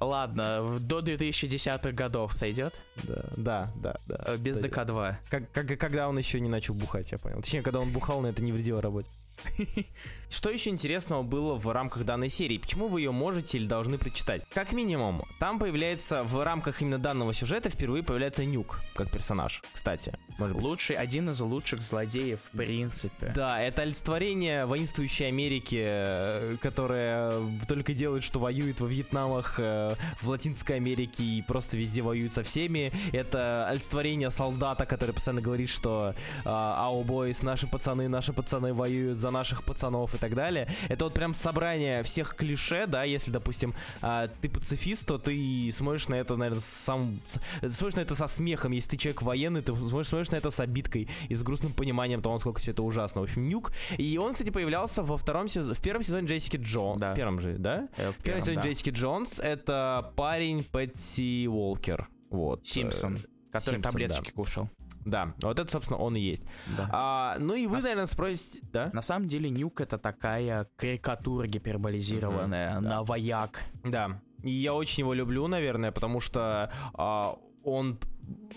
Ладно, 0.00 0.78
до 0.80 1.00
2010 1.00 1.94
годов 1.94 2.32
сойдет? 2.36 2.74
Да, 3.04 3.24
да, 3.36 3.70
да, 3.76 4.00
да. 4.06 4.22
Э, 4.26 4.36
Без 4.36 4.56
Сойдет. 4.56 4.72
ДК-2. 4.72 5.16
Как, 5.30 5.50
как- 5.52 5.78
когда 5.78 6.08
он 6.08 6.18
еще 6.18 6.40
не 6.40 6.48
начал 6.48 6.74
бухать, 6.74 7.10
я 7.12 7.18
понял. 7.18 7.40
Точнее, 7.40 7.62
когда 7.62 7.80
он 7.80 7.90
бухал, 7.92 8.20
но 8.20 8.28
это 8.28 8.42
не 8.42 8.52
вредило 8.52 8.80
работе. 8.82 9.10
Что 10.30 10.50
еще 10.50 10.70
интересного 10.70 11.22
было 11.22 11.54
в 11.54 11.68
рамках 11.70 12.04
данной 12.04 12.28
серии? 12.28 12.58
Почему 12.58 12.88
вы 12.88 13.02
ее 13.02 13.12
можете 13.12 13.56
или 13.58 13.66
должны 13.66 13.96
прочитать? 13.96 14.42
Как 14.52 14.72
минимум, 14.72 15.22
там 15.38 15.60
появляется 15.60 16.24
в 16.24 16.42
рамках 16.42 16.82
именно 16.82 16.98
данного 16.98 17.32
сюжета 17.32 17.70
впервые 17.70 18.02
появляется 18.02 18.44
Нюк 18.44 18.80
как 18.94 19.10
персонаж, 19.12 19.62
кстати. 19.72 20.12
Может 20.38 20.56
быть. 20.56 20.64
Лучший, 20.64 20.96
один 20.96 21.30
из 21.30 21.40
лучших 21.40 21.82
злодеев, 21.82 22.40
в 22.52 22.56
принципе. 22.56 23.32
Да, 23.34 23.60
это 23.62 23.82
олицетворение 23.82 24.66
воинствующей 24.66 25.28
Америки, 25.28 25.78
э, 25.80 26.56
которая 26.60 27.40
только 27.68 27.94
делает, 27.94 28.24
что 28.24 28.40
воюет 28.40 28.80
во 28.80 28.88
Вьетнамах, 29.28 29.54
э, 29.58 29.94
в 30.20 30.28
Латинской 30.28 30.76
Америке 30.76 31.24
и 31.24 31.42
просто 31.42 31.76
везде 31.76 32.02
воюет 32.02 32.32
со 32.32 32.42
всеми. 32.42 32.92
Это 33.12 33.66
олицетворение 33.68 34.30
солдата, 34.30 34.86
который 34.86 35.12
постоянно 35.12 35.40
говорит, 35.40 35.68
что 35.68 36.14
«Ау, 36.44 37.04
бойс, 37.04 37.42
наши 37.42 37.66
пацаны, 37.66 38.08
наши 38.08 38.32
пацаны 38.32 38.72
воюют 38.74 39.18
за 39.18 39.30
наших 39.30 39.64
пацанов» 39.64 40.14
и 40.14 40.18
так 40.18 40.34
далее. 40.34 40.68
Это 40.88 41.04
вот 41.04 41.14
прям 41.14 41.34
собрание 41.34 42.02
всех 42.02 42.34
клише, 42.34 42.86
да, 42.86 43.04
если, 43.04 43.30
допустим, 43.30 43.74
а, 44.00 44.28
ты 44.40 44.48
пацифист, 44.48 45.06
то 45.06 45.18
ты 45.18 45.70
смотришь 45.72 46.08
на 46.08 46.14
это, 46.14 46.36
наверное, 46.36 46.62
сам... 46.62 47.20
Смотришь 47.60 47.96
на 47.96 48.00
это 48.00 48.14
со 48.14 48.26
смехом, 48.26 48.72
если 48.72 48.90
ты 48.90 48.96
человек 48.96 49.22
военный, 49.22 49.62
ты 49.62 49.74
смотришь, 49.74 50.08
смотришь 50.08 50.30
на 50.30 50.36
это 50.36 50.50
с 50.50 50.60
обидкой 50.60 51.08
и 51.28 51.34
с 51.34 51.42
грустным 51.42 51.72
пониманием 51.72 52.22
того, 52.22 52.34
насколько 52.34 52.60
все 52.60 52.72
это 52.72 52.82
ужасно. 52.82 53.20
В 53.20 53.24
общем, 53.24 53.48
Нюк. 53.48 53.72
И 53.96 54.18
он, 54.18 54.32
кстати, 54.32 54.50
появлялся 54.50 55.02
во 55.02 55.16
втором 55.16 55.48
сезоне, 55.48 55.74
в 55.74 55.82
первом 55.82 56.02
сезоне 56.02 56.26
Джессики 56.26 56.56
Джонс. 56.56 57.00
Да. 57.00 57.12
В 57.12 57.16
первом 57.16 57.40
же, 57.40 57.56
да? 57.58 57.88
Э, 57.96 58.10
в 58.10 58.18
В 58.20 58.22
первом 58.22 58.42
сезоне 58.42 58.56
да. 58.56 58.62
Джессики 58.62 58.90
Джонс 59.18 59.40
это 59.40 60.12
парень 60.16 60.62
Пэтси 60.62 61.48
Уолкер. 61.48 62.08
Вот. 62.30 62.64
Симпсон, 62.66 63.16
Э, 63.16 63.18
который 63.52 63.74
Симпсон, 63.76 63.92
таблеточки 63.92 64.30
кушал. 64.30 64.68
Да, 65.04 65.34
вот 65.42 65.58
это, 65.58 65.70
собственно, 65.70 65.98
он 65.98 66.14
и 66.16 66.20
есть. 66.20 66.44
Да. 66.76 66.88
А, 66.92 67.36
ну 67.40 67.54
и 67.54 67.66
вы, 67.66 67.78
А 67.78 67.80
с- 67.80 67.82
наверное, 67.84 68.06
спросите, 68.06 68.60
да? 68.72 68.90
На 68.92 69.02
самом 69.02 69.26
деле 69.26 69.48
Нюк 69.50 69.80
это 69.80 69.98
такая 69.98 70.68
карикатура 70.76 71.46
гиперболизированная 71.46 72.78
на 72.80 73.02
вояк. 73.02 73.62
Да. 73.84 74.20
И 74.44 74.50
я 74.50 74.74
очень 74.74 75.00
его 75.00 75.14
люблю, 75.14 75.46
наверное, 75.48 75.90
потому 75.90 76.20
что 76.20 76.70
а, 76.94 77.36
он 77.64 77.98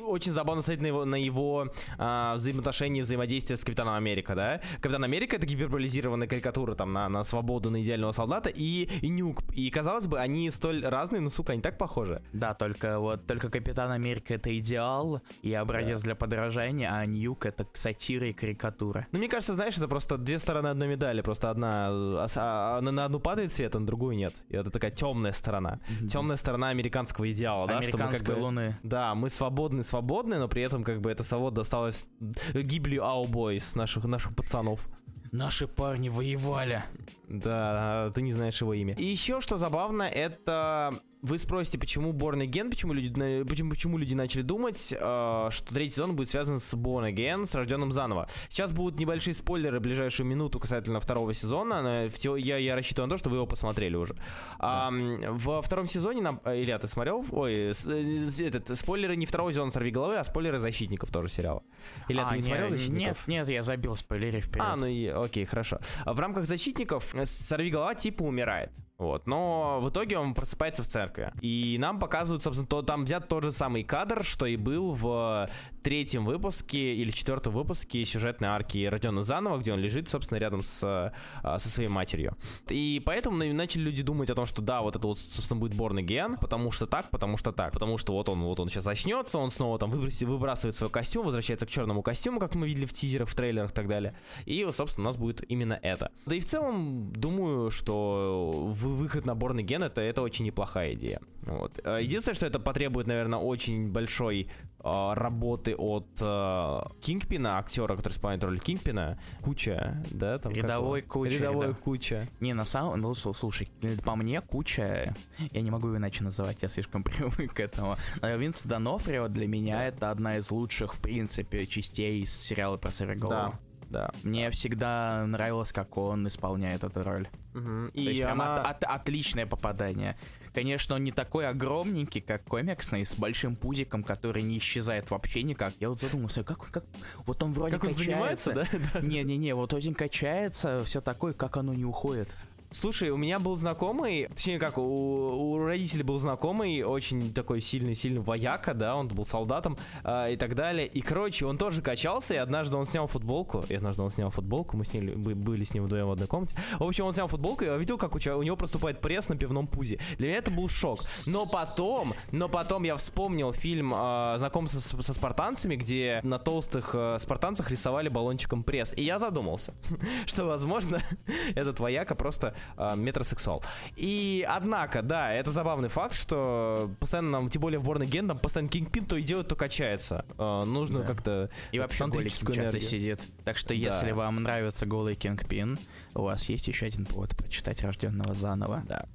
очень 0.08 0.32
забавно 0.32 0.62
смотреть 0.62 0.82
на 0.82 0.88
его, 0.88 1.06
на 1.06 1.16
его 1.16 1.68
а, 1.98 2.36
взаимоотношения, 2.36 3.02
взаимодействие 3.02 3.58
с 3.58 3.64
Капитаном 3.64 3.96
Америка, 3.96 4.36
да? 4.36 4.62
Капитан 4.82 5.04
Америка 5.04 5.36
это 5.36 5.46
гиперболизированная 5.46 6.28
карикатура 6.28 6.76
там 6.76 6.94
на, 6.94 7.10
на 7.10 7.24
свободу, 7.24 7.70
на 7.70 7.82
идеального 7.82 8.12
солдата 8.12 8.50
и, 8.50 8.90
и 9.02 9.10
Нюк. 9.10 9.44
И 9.54 9.70
казалось 9.70 10.08
бы, 10.08 10.20
они 10.20 10.50
столь 10.52 10.86
разные, 10.86 11.22
но, 11.22 11.30
сука, 11.30 11.54
они 11.54 11.62
так 11.62 11.78
похожи. 11.78 12.22
Да, 12.34 12.54
только 12.54 13.00
вот 13.00 13.26
только 13.28 13.50
Капитан 13.50 13.92
Америка 13.92 14.34
это 14.34 14.58
идеал 14.58 15.22
и 15.42 15.54
образец 15.54 16.02
для 16.02 16.16
подражания, 16.16 16.90
а 16.92 17.06
Ньюк 17.06 17.46
это 17.46 17.68
сатира 17.74 18.28
и 18.28 18.34
карикатура. 18.34 19.08
Ну, 19.12 19.20
мне 19.20 19.28
кажется, 19.28 19.56
знаешь, 19.56 19.78
это 19.78 19.88
просто 19.88 20.18
две 20.18 20.40
стороны 20.40 20.68
одной 20.68 20.88
медали. 20.88 21.22
Просто 21.22 21.50
одна 21.50 21.88
а, 21.90 22.28
а, 22.36 22.82
на, 22.82 23.06
одну 23.06 23.20
падает 23.20 23.52
свет, 23.52 23.76
а 23.76 23.80
на 23.80 23.86
другую 23.86 24.16
нет. 24.16 24.34
И 24.50 24.56
это 24.56 24.70
такая 24.70 24.92
темная 24.92 25.32
сторона. 25.32 25.80
Темная 26.10 26.36
сторона 26.36 26.70
американского 26.70 27.30
идеала, 27.32 27.68
да? 27.68 27.82
что 27.82 27.98
мы 27.98 28.04
как 28.04 28.10
Американской 28.10 28.36
бы- 28.36 28.42
луны. 28.42 28.80
Да, 28.84 29.16
мы 29.16 29.30
свободны, 29.30 29.61
свободны, 29.84 30.40
но 30.40 30.48
при 30.48 30.62
этом 30.62 30.84
как 30.84 31.02
бы 31.02 31.12
эта 31.12 31.24
свобода 31.24 31.58
досталась 31.58 32.06
гибелью 32.54 33.06
аубойс, 33.06 33.76
наших, 33.76 34.06
наших 34.06 34.36
пацанов. 34.36 34.88
Наши 35.32 35.68
парни 35.68 36.10
воевали. 36.10 36.84
Да, 37.32 38.12
ты 38.14 38.22
не 38.22 38.34
знаешь 38.34 38.60
его 38.62 38.74
имя. 38.74 38.96
И 38.98 39.04
еще 39.06 39.42
что 39.42 39.58
забавно, 39.58 40.04
это 40.04 41.00
вы 41.22 41.38
спросите, 41.38 41.78
почему 41.78 42.14
Born 42.14 42.44
Again, 42.50 42.72
почему 42.72 42.94
люди, 42.94 43.44
почему, 43.44 43.70
почему 43.70 43.98
люди 44.00 44.16
начали 44.16 44.42
думать, 44.42 44.92
э, 44.92 45.48
что 45.52 45.74
третий 45.74 45.92
сезон 45.92 46.16
будет 46.16 46.30
связан 46.30 46.60
с 46.60 46.74
Born 46.74 47.14
Again, 47.14 47.46
с 47.46 47.54
рожденным 47.54 47.92
заново. 47.92 48.28
Сейчас 48.50 48.74
будут 48.74 49.00
небольшие 49.00 49.36
спойлеры 49.36 49.78
в 49.78 49.84
ближайшую 49.84 50.26
минуту 50.28 50.60
касательно 50.60 51.00
второго 51.00 51.32
сезона. 51.36 51.82
но 51.84 52.10
в 52.10 52.38
я, 52.38 52.58
я 52.58 52.74
рассчитываю 52.74 53.08
на 53.08 53.14
то, 53.14 53.20
что 53.20 53.30
вы 53.30 53.36
его 53.38 53.46
посмотрели 53.46 53.96
уже. 53.96 54.16
А, 54.58 54.88
м, 54.88 55.38
во 55.38 55.62
втором 55.62 55.88
сезоне 55.88 56.24
нам... 56.24 56.42
э, 56.44 56.60
Илья, 56.64 56.80
ты 56.80 56.88
смотрел? 56.88 57.24
Ой, 57.32 57.70
с- 57.76 57.86
э, 57.88 58.26
с- 58.26 58.42
этот, 58.42 58.76
спойлеры 58.76 59.16
не 59.16 59.28
второго 59.28 59.52
сезона 59.54 59.70
«Сорви 59.70 59.92
головы», 59.92 60.16
а 60.18 60.24
спойлеры 60.24 60.58
«Защитников» 60.58 61.12
тоже 61.12 61.30
сериала. 61.30 61.62
Илья, 62.10 62.26
А, 62.26 62.30
ты 62.30 62.36
не, 62.38 62.42
не- 62.42 62.48
смотрел 62.48 62.70
Нет, 62.70 62.78
«Защитников»? 62.80 63.28
нет, 63.28 63.48
я 63.50 63.62
забил 63.62 63.96
спойлеры 63.96 64.42
вперед. 64.42 64.66
А, 64.68 64.76
ну 64.76 64.88
и 64.88 65.06
окей, 65.06 65.46
хорошо. 65.46 65.80
А 66.04 66.14
В 66.14 66.20
рамках 66.20 66.48
защитников 66.48 67.14
сорвиголова 67.26 67.96
типа 67.96 68.24
умирает. 68.24 68.72
Вот. 69.02 69.26
Но 69.26 69.80
в 69.82 69.90
итоге 69.90 70.20
он 70.20 70.36
просыпается 70.36 70.84
в 70.84 70.86
церкви. 70.86 71.34
И 71.42 71.78
нам 71.80 71.98
показывают, 71.98 72.44
собственно, 72.44 72.68
то, 72.68 72.84
там 72.84 73.06
взят 73.06 73.28
тот 73.28 73.44
же 73.44 73.52
самый 73.52 73.84
кадр, 73.84 74.24
что 74.24 74.46
и 74.46 74.58
был 74.58 74.94
в 74.94 75.50
третьем 75.82 76.26
выпуске 76.26 76.96
или 76.96 77.12
четвертом 77.12 77.54
выпуске 77.54 78.06
сюжетной 78.06 78.50
арки 78.50 78.86
«Рожденный 78.86 79.24
заново», 79.24 79.58
где 79.58 79.74
он 79.74 79.80
лежит, 79.80 80.08
собственно, 80.10 80.38
рядом 80.38 80.64
с, 80.64 80.82
а, 80.84 81.60
со 81.60 81.70
своей 81.70 81.90
матерью. 81.90 82.36
И 82.70 83.02
поэтому 83.06 83.38
на- 83.38 83.52
начали 83.54 83.82
люди 83.84 84.04
думать 84.04 84.30
о 84.30 84.36
том, 84.36 84.46
что 84.46 84.62
да, 84.62 84.82
вот 84.82 84.96
это 84.96 85.08
вот, 85.08 85.18
собственно, 85.20 85.60
будет 85.60 85.74
Born 85.74 86.00
Again, 86.06 86.38
потому 86.40 86.72
что 86.72 86.86
так, 86.86 87.10
потому 87.10 87.38
что 87.38 87.52
так, 87.52 87.74
потому 87.74 87.98
что 87.98 88.14
вот 88.14 88.30
он, 88.30 88.42
вот 88.44 88.60
он 88.60 88.70
сейчас 88.70 88.88
очнется, 88.88 89.38
он 89.38 89.52
снова 89.52 89.78
там 89.80 89.92
выброси- 89.92 90.26
выбрасывает 90.26 90.76
свой 90.76 90.90
костюм, 90.90 91.26
возвращается 91.26 91.66
к 91.66 91.70
черному 91.70 92.02
костюму, 92.02 92.40
как 92.40 92.56
мы 92.56 92.68
видели 92.68 92.86
в 92.86 92.94
тизерах, 92.94 93.30
в 93.30 93.36
трейлерах 93.36 93.72
и 93.72 93.74
так 93.74 93.88
далее. 93.88 94.16
И, 94.46 94.68
собственно, 94.72 95.08
у 95.08 95.10
нас 95.10 95.18
будет 95.18 95.44
именно 95.52 95.80
это. 95.82 96.12
Да 96.26 96.36
и 96.36 96.40
в 96.40 96.46
целом, 96.46 97.12
думаю, 97.14 97.72
что 97.72 98.64
вы- 98.68 98.94
выход 98.94 99.26
на 99.26 99.32
Born 99.32 99.58
Again 99.66 99.86
это, 99.86 100.02
это 100.02 100.22
очень 100.22 100.46
неплохая 100.46 100.94
идея. 100.94 101.20
Вот. 101.42 101.80
А 101.84 101.98
Единственное, 102.00 102.36
что 102.36 102.46
это 102.46 102.60
потребует, 102.60 103.08
наверное, 103.08 103.40
очень 103.40 103.90
большой 103.92 104.48
а, 104.84 105.14
работы 105.14 105.71
от 105.76 106.08
а, 106.22 106.92
Кингпина, 107.02 107.58
актера, 107.60 107.96
который 107.96 108.14
исполняет 108.14 108.44
роль 108.44 108.60
Кингпина, 108.60 109.20
куча, 109.42 110.04
да, 110.12 110.38
там 110.40 110.52
Рядовой 110.54 111.02
куча, 111.02 111.38
рядовой 111.38 111.68
да. 111.68 111.74
куча. 111.74 112.30
Не, 112.40 112.54
на 112.54 112.66
самом 112.66 113.02
ну, 113.02 113.12
слу- 113.12 113.34
слушай, 113.34 113.70
э, 113.82 113.98
по 114.04 114.16
мне 114.16 114.42
куча, 114.42 115.16
я 115.52 115.62
не 115.62 115.72
могу 115.72 115.88
его 115.88 115.98
иначе 115.98 116.24
называть, 116.24 116.58
я 116.62 116.70
слишком 116.70 117.04
привык 117.04 117.54
к 117.54 117.60
этому. 117.60 117.96
Но 118.22 118.36
Винс 118.36 118.64
Донофрио 118.64 119.28
для 119.28 119.48
меня 119.48 119.88
это 119.88 120.12
одна 120.12 120.38
из 120.38 120.52
лучших, 120.52 120.94
в 120.94 121.00
принципе, 121.00 121.66
частей 121.68 122.22
из 122.24 122.34
сериала 122.34 122.78
про 122.78 122.92
Сорвиголову. 122.92 123.54
Да, 123.90 124.08
да. 124.08 124.12
Мне 124.24 124.50
всегда 124.52 125.26
нравилось, 125.28 125.72
как 125.74 125.98
он 125.98 126.28
исполняет 126.28 126.84
эту 126.84 127.04
роль. 127.04 127.28
Мгм. 127.54 127.92
То 127.94 128.00
есть 128.00 128.20
И 128.20 128.22
прям 128.24 128.42
она... 128.42 128.62
от- 128.62 128.68
от- 128.68 128.84
отличное 129.02 129.46
попадание. 129.46 130.18
Конечно, 130.54 130.96
он 130.96 131.04
не 131.04 131.12
такой 131.12 131.48
огромненький, 131.48 132.22
как 132.22 132.44
комиксный, 132.44 133.06
с 133.06 133.16
большим 133.16 133.56
пузиком, 133.56 134.04
который 134.04 134.42
не 134.44 134.58
исчезает 134.58 135.10
вообще 135.10 135.44
никак. 135.44 135.74
Я 135.80 135.90
вот 135.90 136.02
задумался, 136.02 136.44
как, 136.44 136.70
как 136.72 136.84
вот 137.26 137.42
он 137.42 137.54
вроде 137.54 137.78
Как 137.78 137.86
он 137.86 137.96
качается. 137.96 138.52
занимается, 138.54 138.90
да? 138.94 139.02
Не-не-не, 139.02 139.56
вот 139.56 139.74
один 139.74 139.94
качается, 139.94 140.84
все 140.86 141.00
такое, 141.02 141.34
как 141.34 141.56
оно 141.58 141.74
не 141.74 141.86
уходит. 141.86 142.30
Слушай, 142.74 143.10
у 143.10 143.18
меня 143.18 143.38
был 143.38 143.58
знакомый, 143.58 144.28
точнее 144.34 144.58
как, 144.58 144.78
у, 144.78 144.82
у 144.82 145.66
родителей 145.66 146.04
был 146.04 146.18
знакомый, 146.20 146.84
очень 146.84 147.34
такой 147.34 147.60
сильный-сильный 147.60 148.22
вояка, 148.22 148.74
да, 148.74 148.96
он 148.96 149.10
был 149.10 149.26
солдатом 149.26 149.78
а, 150.06 150.30
и 150.30 150.38
так 150.38 150.56
далее. 150.56 150.88
И, 150.88 151.02
короче, 151.02 151.46
он 151.46 151.58
тоже 151.58 151.82
качался, 151.82 152.34
и 152.34 152.38
однажды 152.38 152.78
он 152.78 152.86
снял 152.86 153.08
футболку, 153.08 153.66
и 153.68 153.76
однажды 153.76 154.04
он 154.04 154.10
снял 154.10 154.30
футболку, 154.30 154.78
мы 154.78 154.86
с 154.86 154.94
ним 154.94 155.22
бы- 155.22 155.36
были 155.36 155.66
с 155.66 155.74
ним 155.74 155.84
вдвоем 155.84 156.08
в 156.08 156.12
одной 156.12 156.30
комнате. 156.30 156.56
В 156.80 156.84
общем, 156.84 157.04
он 157.04 157.14
снял 157.14 157.28
футболку, 157.28 157.66
и 157.66 157.68
я 157.68 157.76
видел, 157.76 157.98
как 157.98 158.16
у, 158.16 158.20
у 158.38 158.42
него 158.44 158.56
проступает 158.56 159.02
пресс 159.02 159.28
на 159.28 159.36
пивном 159.36 159.68
пузе. 159.68 160.00
Для 160.18 160.30
меня 160.30 160.38
это 160.38 160.50
был 160.50 160.70
шок. 160.70 161.02
Но 161.28 161.46
потом, 161.46 162.14
но 162.32 162.48
потом 162.48 162.84
я 162.84 162.96
вспомнил 162.96 163.52
фильм 163.52 163.92
а, 163.94 164.38
«Знакомство 164.38 164.80
с- 164.80 165.06
со 165.06 165.14
спартанцами», 165.14 165.76
где 165.76 166.22
на 166.24 166.40
толстых 166.40 166.92
а, 166.94 167.18
спартанцах 167.20 167.70
рисовали 167.70 168.08
баллончиком 168.08 168.64
пресс. 168.64 168.94
И 168.96 169.04
я 169.04 169.20
задумался, 169.20 169.74
что, 170.26 170.46
возможно, 170.46 171.04
этот 171.56 171.82
вояка 171.82 172.16
просто 172.16 172.56
а, 172.78 172.96
метросексуал. 172.96 173.64
И, 173.96 174.46
однако, 174.48 175.02
да, 175.02 175.34
это 175.34 175.52
забавный 175.52 175.90
факт, 175.90 176.14
что 176.16 176.92
постоянно 177.00 177.30
нам, 177.32 177.50
тем 177.50 177.62
более 177.62 177.80
в 177.80 177.90
Born 177.90 178.08
Again, 178.08 178.28
там 178.28 178.38
постоянно 178.40 178.70
Кингпин 178.70 179.06
то 179.06 179.16
и 179.18 179.22
делает, 179.24 179.48
то 179.48 179.56
качается. 179.56 180.26
А, 180.38 180.66
нужно 180.66 181.00
Да. 181.00 181.06
как-то 181.06 181.50
И 181.72 181.80
вообще 181.80 182.00
тантрическую 182.00 182.56
часто 182.56 182.80
сидит. 182.82 183.22
Так 183.44 183.58
что 183.58 183.70
Да. 183.70 183.76
если 183.76 184.12
вам 184.12 184.42
нравится 184.44 184.86
голый 184.86 185.16
Кингпин, 185.16 185.80
у 186.16 186.22
вас 186.24 186.50
есть 186.50 186.68
еще 186.68 186.86
один 186.86 187.06
повод 187.06 187.36
прочитать 187.36 187.82
Рожденного 187.84 188.34
заново. 188.36 188.84
Да. 188.88 189.06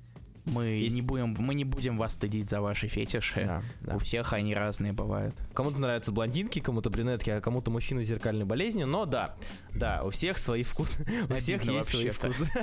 Мы 0.46 0.66
Есть- 0.66 0.94
не 0.96 1.02
будем, 1.02 1.34
мы 1.38 1.54
не 1.54 1.64
будем 1.64 1.98
вас 1.98 2.14
стыдить 2.14 2.48
за 2.48 2.60
ваши 2.60 2.88
фетиши. 2.88 3.44
Да, 3.44 3.62
да. 3.80 3.96
У 3.96 3.98
всех 3.98 4.32
они 4.32 4.54
разные 4.54 4.92
бывают. 4.92 5.34
Кому-то 5.54 5.78
нравятся 5.80 6.12
блондинки, 6.12 6.60
кому-то 6.60 6.88
брюнетки, 6.88 7.30
а 7.30 7.40
кому-то 7.40 7.70
мужчины 7.70 8.04
с 8.04 8.06
зеркальной 8.06 8.44
болезнью. 8.44 8.86
Но 8.86 9.06
да, 9.06 9.34
да, 9.74 10.02
у 10.04 10.10
всех 10.10 10.38
свои 10.38 10.62
вкусы. 10.62 11.04
У 11.28 11.34
всех 11.34 11.64
есть 11.64 11.88
свои 11.90 12.10
вкусы. 12.10 12.48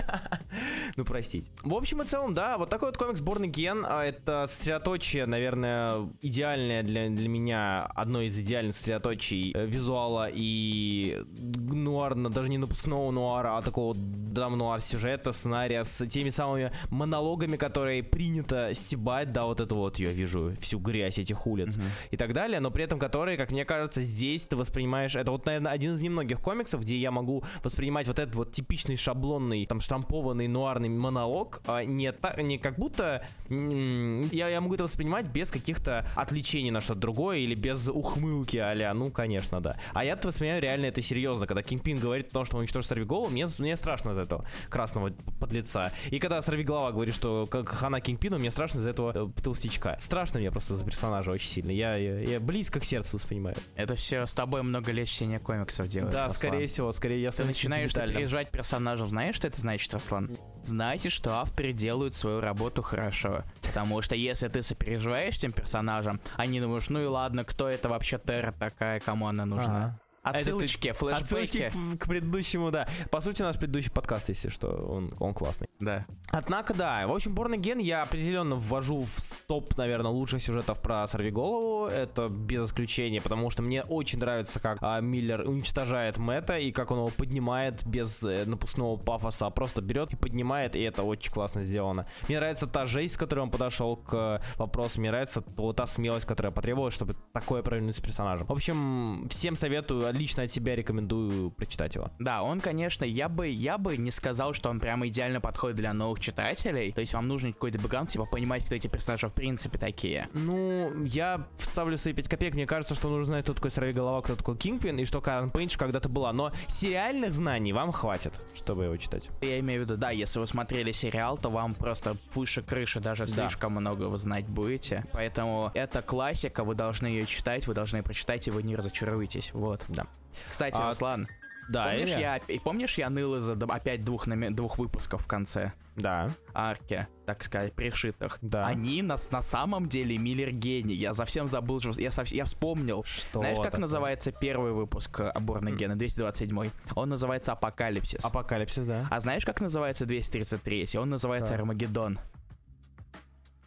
Ну, 0.96 1.06
простите. 1.06 1.50
В 1.64 1.74
общем 1.74 2.02
и 2.04 2.06
целом, 2.06 2.34
да, 2.36 2.58
вот 2.60 2.70
такой 2.70 2.90
вот 2.90 2.98
комикс 2.98 3.20
Born 3.20 3.50
Again. 3.50 3.84
а, 3.88 4.04
Это 4.06 4.46
сосредоточие, 4.48 5.26
наверное, 5.26 6.08
идеальное 6.22 6.84
для, 6.84 7.10
для 7.10 7.28
меня, 7.28 7.86
одно 7.86 8.22
из 8.22 8.38
идеальных 8.38 8.76
сосредоточий 8.76 9.52
э, 9.56 9.66
визуала 9.66 10.30
и 10.32 11.24
нуарно, 11.40 12.30
даже 12.30 12.50
не 12.50 12.60
напускного 12.60 13.10
нуара, 13.12 13.58
а 13.58 13.62
такого 13.64 13.96
драм-нуар 13.96 14.82
сюжета, 14.82 15.32
сценария 15.34 15.84
с 15.84 16.06
теми 16.08 16.30
самыми 16.30 16.72
монологами, 16.90 17.58
которые 17.58 17.73
принято 17.82 18.74
стебать, 18.74 19.32
да, 19.32 19.46
вот 19.46 19.60
это 19.60 19.76
вот, 19.76 20.00
я 20.00 20.12
вижу 20.12 20.54
всю 20.60 20.80
грязь 20.80 21.18
этих 21.18 21.48
улиц 21.48 21.78
и 22.12 22.18
так 22.18 22.34
далее, 22.34 22.60
но 22.60 22.72
при 22.72 22.84
этом 22.84 23.00
которые, 23.00 23.38
как 23.38 23.52
мне 23.52 23.66
кажется, 23.66 24.02
здесь 24.02 24.46
ты 24.46 24.56
воспринимаешь, 24.56 25.16
это 25.16 25.32
вот, 25.32 25.46
наверное, 25.46 25.72
один 25.72 25.96
из 25.96 26.02
немногих 26.02 26.40
комиксов, 26.40 26.82
где 26.82 26.98
я 26.98 27.12
могу 27.12 27.44
воспринимать 27.64 28.08
вот 28.08 28.20
этот 28.20 28.36
вот 28.36 28.52
типичный 28.52 28.98
шаблонный, 28.98 29.66
там, 29.66 29.82
штампованный 29.82 30.48
нуарный 30.48 30.90
монолог, 30.90 31.62
а 31.66 31.84
не, 31.84 32.12
та- 32.12 32.42
не 32.42 32.58
как 32.58 32.78
будто 32.78 33.26
я, 33.50 34.50
я 34.50 34.62
могу 34.62 34.76
это 34.76 34.84
воспринимать 34.84 35.28
без 35.28 35.52
каких-то 35.52 36.06
отвлечений 36.16 36.72
на 36.72 36.82
что-то 36.82 37.00
другое 37.00 37.40
или 37.40 37.56
без 37.56 37.88
ухмылки 37.88 38.58
а 38.58 38.94
ну, 38.94 39.12
конечно, 39.12 39.62
да. 39.62 39.78
А 39.94 40.04
я-то 40.04 40.28
воспринимаю 40.30 40.62
реально 40.62 40.86
это 40.88 41.02
серьезно, 41.02 41.48
когда 41.48 41.62
Кингпин 41.62 42.00
говорит 42.00 42.28
о 42.28 42.32
том, 42.32 42.46
что 42.46 42.56
он 42.56 42.62
уничтожит 42.62 42.90
Сорвиголову, 42.90 43.30
мне, 43.30 43.46
мне 43.60 43.78
страшно 43.78 44.12
из 44.12 44.18
этого 44.18 44.46
красного 44.70 45.12
подлеца. 45.40 45.92
И 46.10 46.20
когда 46.20 46.42
Сорвиголова 46.42 46.92
говорит, 46.92 47.16
что 47.16 47.46
хана 47.66 48.02
Кингпину, 48.02 48.40
мне 48.40 48.52
страшно 48.52 48.80
из-за 48.80 48.90
этого 48.90 49.12
э, 49.14 49.42
толстячка. 49.42 49.98
Страшно 50.00 50.40
мне 50.40 50.52
просто 50.52 50.76
за 50.76 50.86
персонажа 50.86 51.32
очень 51.32 51.50
сильно. 51.50 51.72
Я, 51.72 51.96
я, 51.96 52.20
я 52.20 52.40
близко 52.40 52.80
к 52.80 52.84
сердцу 52.86 53.18
воспринимаю. 53.18 53.56
Это 53.76 53.96
все 53.96 54.26
с 54.26 54.34
тобой 54.34 54.64
много 54.64 54.92
лет 54.92 55.08
чтения 55.08 55.40
комиксов 55.40 55.88
делает. 55.88 56.12
да, 56.14 56.26
Руслан. 56.26 56.38
скорее 56.38 56.68
всего, 56.68 56.92
скорее 56.92 57.22
я 57.22 57.32
Ты 57.32 57.46
начинаешь 57.46 57.84
сентиментальным. 57.92 58.16
сопереживать 58.16 58.52
персонажев. 58.52 59.10
Знаешь, 59.10 59.36
что 59.36 59.48
это 59.48 59.60
значит, 59.60 59.94
Руслан? 59.94 60.38
Знаете, 60.64 61.10
что 61.10 61.36
авторы 61.36 61.74
делают 61.74 62.16
свою 62.16 62.40
работу 62.40 62.82
хорошо. 62.82 63.44
Потому 63.62 64.02
что 64.02 64.16
если 64.16 64.48
ты 64.48 64.64
сопереживаешь 64.64 65.38
тем 65.38 65.52
персонажам, 65.52 66.22
они 66.38 66.62
думают, 66.62 66.90
ну 66.90 67.02
и 67.02 67.06
ладно, 67.06 67.44
кто 67.44 67.68
это 67.68 67.90
вообще 67.90 68.18
Терра 68.18 68.54
такая, 68.58 69.00
кому 69.00 69.28
она 69.28 69.46
нужна? 69.46 69.98
Ты- 70.00 70.03
Отсылочки, 70.24 70.88
Отсылочки 70.88 71.70
флешбеки. 71.70 71.98
к, 71.98 72.04
к 72.04 72.08
предыдущему, 72.08 72.72
да. 72.72 72.88
По 73.12 73.20
сути, 73.20 73.42
наш 73.42 73.58
предыдущий 73.58 73.92
подкаст, 73.92 74.30
если 74.30 74.50
что, 74.50 74.70
он, 74.70 75.14
он 75.20 75.34
классный. 75.34 75.68
Да. 75.82 76.06
Однако, 76.30 76.74
да, 76.74 77.06
в 77.08 77.12
общем, 77.12 77.36
Again 77.36 77.82
я 77.82 78.04
определенно 78.04 78.56
ввожу 78.56 79.04
в 79.04 79.18
топ, 79.48 79.78
наверное, 79.78 80.12
лучших 80.12 80.42
сюжетов 80.42 80.82
про 80.82 81.06
Сорвиголову. 81.08 81.88
Это 81.88 82.30
без 82.30 82.68
исключения, 82.68 83.22
потому 83.22 83.50
что 83.50 83.62
мне 83.62 83.84
очень 83.84 84.20
нравится, 84.20 84.60
как 84.62 84.78
а, 84.82 85.02
Миллер 85.02 85.42
уничтожает 85.42 86.18
Мэтта 86.18 86.58
и 86.58 86.72
как 86.72 86.92
он 86.92 87.00
его 87.00 87.10
поднимает 87.10 87.86
без 87.86 88.24
э, 88.24 88.46
напускного 88.46 88.96
пафоса, 88.96 89.48
а 89.48 89.50
просто 89.50 89.82
берет 89.82 90.14
и 90.14 90.16
поднимает, 90.16 90.76
и 90.76 90.82
это 90.82 91.04
очень 91.04 91.34
классно 91.34 91.64
сделано. 91.64 92.08
Мне 92.28 92.38
нравится 92.38 92.66
та 92.66 92.86
жесть, 92.86 93.16
с 93.16 93.18
которой 93.18 93.42
он 93.42 93.52
подошел 93.52 93.98
к 93.98 94.14
э, 94.14 94.58
вопросу, 94.58 95.02
мне 95.02 95.12
нравится 95.12 95.42
то- 95.42 95.74
та 95.74 95.86
смелость, 95.86 96.26
которая 96.26 96.52
потребовалась, 96.54 96.94
чтобы 96.94 97.16
такое 97.34 97.62
провернуть 97.62 97.98
с 97.98 98.02
персонажем. 98.02 98.48
В 98.48 98.52
общем, 98.54 99.28
всем 99.30 99.56
советую, 99.56 100.13
лично 100.14 100.44
от 100.44 100.52
себя 100.52 100.76
рекомендую 100.76 101.52
прочитать 101.52 101.96
его. 101.96 102.12
Да, 102.20 102.44
он, 102.44 102.62
конечно, 102.62 103.06
я 103.06 103.30
бы, 103.30 103.48
я 103.48 103.78
бы 103.78 103.98
не 103.98 104.12
сказал, 104.12 104.54
что 104.54 104.70
он 104.70 104.80
прямо 104.80 105.08
идеально 105.08 105.42
подходит 105.42 105.78
для 105.78 105.94
новых 105.94 106.20
читателей. 106.20 106.92
То 106.92 107.02
есть 107.02 107.14
вам 107.14 107.28
нужен 107.28 107.54
какой-то 107.54 107.80
бэкграунд, 107.80 108.10
типа 108.10 108.26
понимать, 108.26 108.66
кто 108.66 108.76
эти 108.76 108.88
персонажи 108.88 109.28
в 109.28 109.34
принципе 109.34 109.78
такие. 109.78 110.30
Ну, 110.34 110.92
я 111.06 111.48
вставлю 111.58 111.98
свои 111.98 112.14
5 112.14 112.30
копеек. 112.30 112.54
Мне 112.54 112.66
кажется, 112.66 112.96
что 112.96 113.10
нужно 113.10 113.26
знать, 113.26 113.44
кто 113.44 113.54
такой 113.54 113.72
Сорвиголова, 113.72 114.22
кто 114.22 114.36
такой 114.36 114.58
Кингпин, 114.58 114.98
и 115.00 115.06
что 115.06 115.22
Карен 115.22 115.52
Пейдж 115.52 115.78
когда-то 115.78 116.10
была. 116.10 116.32
Но 116.34 116.52
сериальных 116.68 117.34
знаний 117.34 117.74
вам 117.74 117.92
хватит, 117.92 118.40
чтобы 118.56 118.86
его 118.86 118.98
читать. 118.98 119.30
Я 119.42 119.60
имею 119.60 119.82
в 119.82 119.84
виду, 119.86 119.98
да, 119.98 120.12
если 120.12 120.40
вы 120.40 120.48
смотрели 120.48 120.92
сериал, 120.92 121.38
то 121.38 121.50
вам 121.50 121.74
просто 121.76 122.16
выше 122.34 122.62
крыши 122.62 123.00
даже 123.00 123.26
Да. 123.26 123.32
слишком 123.34 123.74
много 123.74 124.04
вы 124.04 124.18
знать 124.18 124.46
будете. 124.48 125.06
Поэтому 125.12 125.72
это 125.74 126.02
классика, 126.02 126.64
вы 126.64 126.76
должны 126.76 127.08
ее 127.08 127.26
читать, 127.26 127.68
вы 127.68 127.74
должны 127.74 128.04
прочитать, 128.04 128.48
и 128.48 128.52
вы 128.52 128.64
не 128.64 128.76
разочаруетесь. 128.76 129.52
Вот. 129.54 129.84
Да. 129.88 130.03
Кстати, 130.52 130.80
А, 130.80 130.88
Руслан, 130.90 131.28
Да, 131.70 131.86
помнишь, 131.86 132.10
Илья? 132.10 132.40
я, 132.48 132.60
помнишь, 132.60 132.98
я 132.98 133.10
ныл 133.10 133.36
из-за 133.38 133.54
опять 133.54 134.04
двух, 134.04 134.28
двух 134.28 134.78
выпусков 134.78 135.24
в 135.24 135.28
конце? 135.28 135.72
Да. 135.96 136.32
арке, 136.56 137.08
так 137.28 137.44
сказать, 137.44 137.74
пришитых. 137.74 138.40
Да. 138.42 138.66
Они 138.66 139.04
нас 139.04 139.30
на 139.30 139.44
самом 139.44 139.88
деле 139.88 140.18
Миллер 140.18 140.52
гений. 140.52 140.96
Я 140.96 141.14
совсем 141.14 141.48
забыл, 141.50 141.80
что- 141.82 142.02
я, 142.02 142.10
совсем, 142.12 142.36
я 142.36 142.46
вспомнил. 142.46 143.04
Что 143.04 143.42
Знаешь, 143.42 143.58
как 143.58 143.66
такое? 143.66 143.82
называется 143.82 144.32
первый 144.32 144.72
выпуск 144.72 145.20
э, 145.20 145.32
Борна 145.40 145.70
Гена, 145.70 145.96
227 145.96 146.72
Он 146.96 147.10
называется 147.10 147.52
Апокалипсис. 147.52 148.26
Апокалипсис, 148.26 148.88
да. 148.88 149.08
А 149.12 149.20
знаешь, 149.20 149.46
как 149.46 149.62
называется 149.62 150.08
233 150.08 150.98
Он 150.98 151.12
называется 151.12 151.52
Да. 151.54 151.60
Армагеддон. 151.60 152.18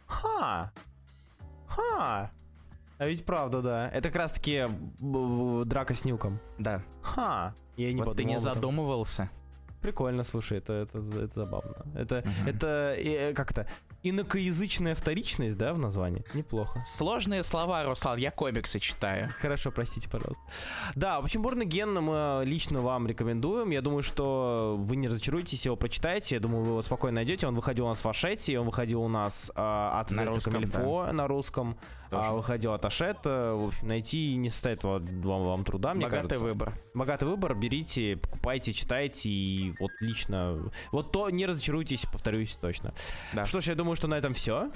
Ха! 0.05 0.71
Ха! 1.67 2.29
А 2.97 3.05
ведь 3.05 3.25
правда, 3.25 3.61
да. 3.61 3.89
Это 3.89 4.09
как 4.09 4.15
раз 4.23 4.31
таки 4.33 4.65
б- 4.99 5.59
б- 5.59 5.65
драка 5.65 5.93
с 5.93 6.03
Нюком. 6.05 6.39
Да. 6.57 6.81
Ха! 7.01 7.53
Я 7.75 7.93
не 7.93 8.01
вот 8.01 8.17
ты 8.17 8.23
не 8.23 8.39
задумывался. 8.39 9.29
Прикольно, 9.81 10.23
слушай, 10.23 10.57
это, 10.57 10.73
это, 10.73 10.97
это 10.97 11.33
забавно. 11.33 11.75
Это, 11.95 12.23
Мгм. 12.25 12.47
это 12.49 12.95
э, 12.97 13.33
как 13.33 13.51
это, 13.51 13.67
инокоязычная 14.09 14.95
вторичность, 14.95 15.57
да, 15.57 15.73
в 15.73 15.79
названии? 15.79 16.23
Неплохо. 16.33 16.83
Сложные 16.85 17.43
слова, 17.43 17.83
Руслан, 17.85 18.17
я 18.17 18.31
комиксы 18.31 18.79
читаю. 18.79 19.33
Хорошо, 19.39 19.71
простите, 19.71 20.09
пожалуйста. 20.09 20.43
Да, 20.95 21.21
в 21.21 21.25
общем, 21.25 21.45
Born 21.45 21.63
Again 21.63 21.99
мы 22.01 22.45
лично 22.45 22.81
вам 22.81 23.07
рекомендуем. 23.07 23.69
Я 23.71 23.81
думаю, 23.81 24.03
что 24.03 24.75
вы 24.77 24.95
не 24.95 25.07
разочаруетесь, 25.07 25.65
его 25.65 25.75
прочитаете. 25.75 26.35
Я 26.35 26.41
думаю, 26.41 26.63
вы 26.63 26.69
его 26.69 26.81
спокойно 26.81 27.15
найдете. 27.17 27.47
Он 27.47 27.55
выходил 27.55 27.85
у 27.85 27.89
нас 27.89 28.03
в 28.03 28.07
Ашете, 28.07 28.59
он 28.59 28.65
выходил 28.65 29.01
у 29.01 29.09
нас 29.09 29.51
а, 29.55 29.99
от 29.99 30.11
На 30.11 30.25
русском, 30.25 30.53
Камильфо 30.53 31.11
на 31.11 31.27
русском. 31.27 31.77
Тоже. 32.09 32.29
А, 32.29 32.33
выходил 32.33 32.73
от 32.73 32.85
Ашета. 32.85 33.53
В 33.55 33.67
общем, 33.67 33.87
найти 33.89 34.35
не 34.35 34.49
составит 34.49 34.83
вам, 34.83 35.05
вам, 35.21 35.43
вам 35.43 35.63
труда, 35.65 35.93
мне 35.93 36.05
Богатый 36.05 36.29
кажется. 36.29 36.45
выбор. 36.45 36.73
Богатый 36.93 37.25
выбор, 37.25 37.53
берите, 37.53 38.15
покупайте, 38.15 38.71
читайте, 38.71 39.29
и 39.29 39.73
вот 39.79 39.91
лично, 39.99 40.71
вот 40.91 41.11
то 41.11 41.29
не 41.29 41.45
разочаруйтесь, 41.45 42.05
повторюсь 42.05 42.55
точно. 42.55 42.93
Да. 43.33 43.45
Что 43.45 43.59
ж, 43.59 43.67
я 43.67 43.75
думаю, 43.75 43.96
что 43.97 44.07
на 44.07 44.15
этом 44.15 44.33
все. 44.33 44.69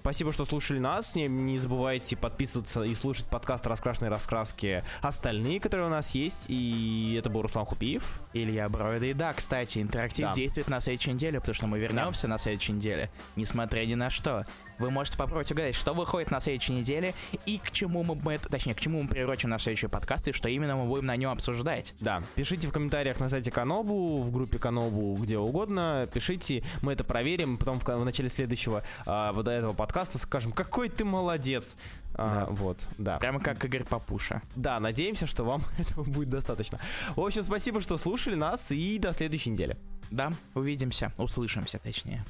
Спасибо, 0.00 0.32
что 0.32 0.46
слушали 0.46 0.78
нас. 0.78 1.14
Не, 1.14 1.28
не 1.28 1.58
забывайте 1.58 2.16
подписываться 2.16 2.84
и 2.84 2.94
слушать 2.94 3.26
подкаст 3.26 3.66
«Раскрашенные 3.66 4.08
раскраски» 4.10 4.82
остальные, 5.02 5.60
которые 5.60 5.88
у 5.88 5.90
нас 5.90 6.14
есть. 6.14 6.46
И 6.48 7.14
это 7.18 7.28
был 7.28 7.42
Руслан 7.42 7.66
Хупиев. 7.66 8.22
Илья 8.32 8.66
Броида. 8.70 9.04
И 9.06 9.12
да, 9.12 9.34
кстати, 9.34 9.80
интерактив 9.80 10.28
Да. 10.28 10.34
действует 10.34 10.68
на 10.68 10.80
следующей 10.80 11.12
неделе, 11.12 11.38
потому 11.38 11.54
что 11.54 11.66
мы 11.66 11.78
вернемся 11.78 12.28
на 12.28 12.38
следующей 12.38 12.72
неделе, 12.72 13.10
несмотря 13.36 13.84
ни 13.84 13.94
на 13.94 14.08
что. 14.08 14.46
Вы 14.78 14.90
можете 14.90 15.16
попробовать 15.16 15.50
угадать, 15.52 15.74
что 15.74 15.92
выходит 15.94 16.30
на 16.30 16.40
следующей 16.40 16.72
неделе 16.72 17.14
и 17.46 17.58
к 17.58 17.70
чему 17.70 18.02
мы, 18.02 18.14
мы- 18.14 18.38
точнее, 18.38 18.74
к 18.74 18.80
чему 18.80 19.02
мы 19.02 19.08
приурочим 19.08 19.50
наш 19.50 19.62
следующий 19.62 19.86
подкаст 19.88 20.28
и 20.28 20.32
что 20.32 20.48
именно 20.48 20.76
мы 20.76 20.86
будем 20.86 21.06
на 21.06 21.16
нем 21.16 21.30
обсуждать. 21.30 21.94
Да, 22.00 22.22
пишите 22.34 22.66
в 22.68 22.72
комментариях 22.72 23.20
на 23.20 23.28
сайте 23.28 23.50
Канобу, 23.50 24.20
в 24.20 24.30
группе 24.32 24.58
Канобу, 24.58 25.16
где 25.16 25.38
угодно. 25.38 26.08
Пишите, 26.12 26.64
мы 26.82 26.92
это 26.92 27.04
проверим. 27.04 27.58
Потом 27.58 27.78
в, 27.80 27.84
в 27.84 28.04
начале 28.04 28.28
следующего 28.28 28.82
а, 29.06 29.32
вот 29.32 29.48
этого 29.48 29.72
подкаста 29.72 30.18
скажем, 30.18 30.52
какой 30.52 30.88
ты 30.88 31.04
молодец. 31.04 31.78
А, 32.14 32.46
Да. 32.46 32.52
Вот, 32.52 32.78
да. 32.98 33.18
Прямо 33.18 33.40
как 33.40 33.64
Игорь 33.64 33.84
Папуша. 33.84 34.42
Да, 34.54 34.78
надеемся, 34.80 35.26
что 35.26 35.44
вам 35.44 35.62
этого 35.78 36.04
будет 36.04 36.28
достаточно. 36.28 36.78
В 37.16 37.20
общем, 37.20 37.42
спасибо, 37.42 37.80
что 37.80 37.96
слушали 37.96 38.34
нас, 38.34 38.70
и 38.70 38.98
до 38.98 39.12
следующей 39.12 39.50
недели. 39.50 39.76
Да, 40.10 40.34
увидимся, 40.54 41.12
услышимся 41.16 41.78
точнее. 41.78 42.24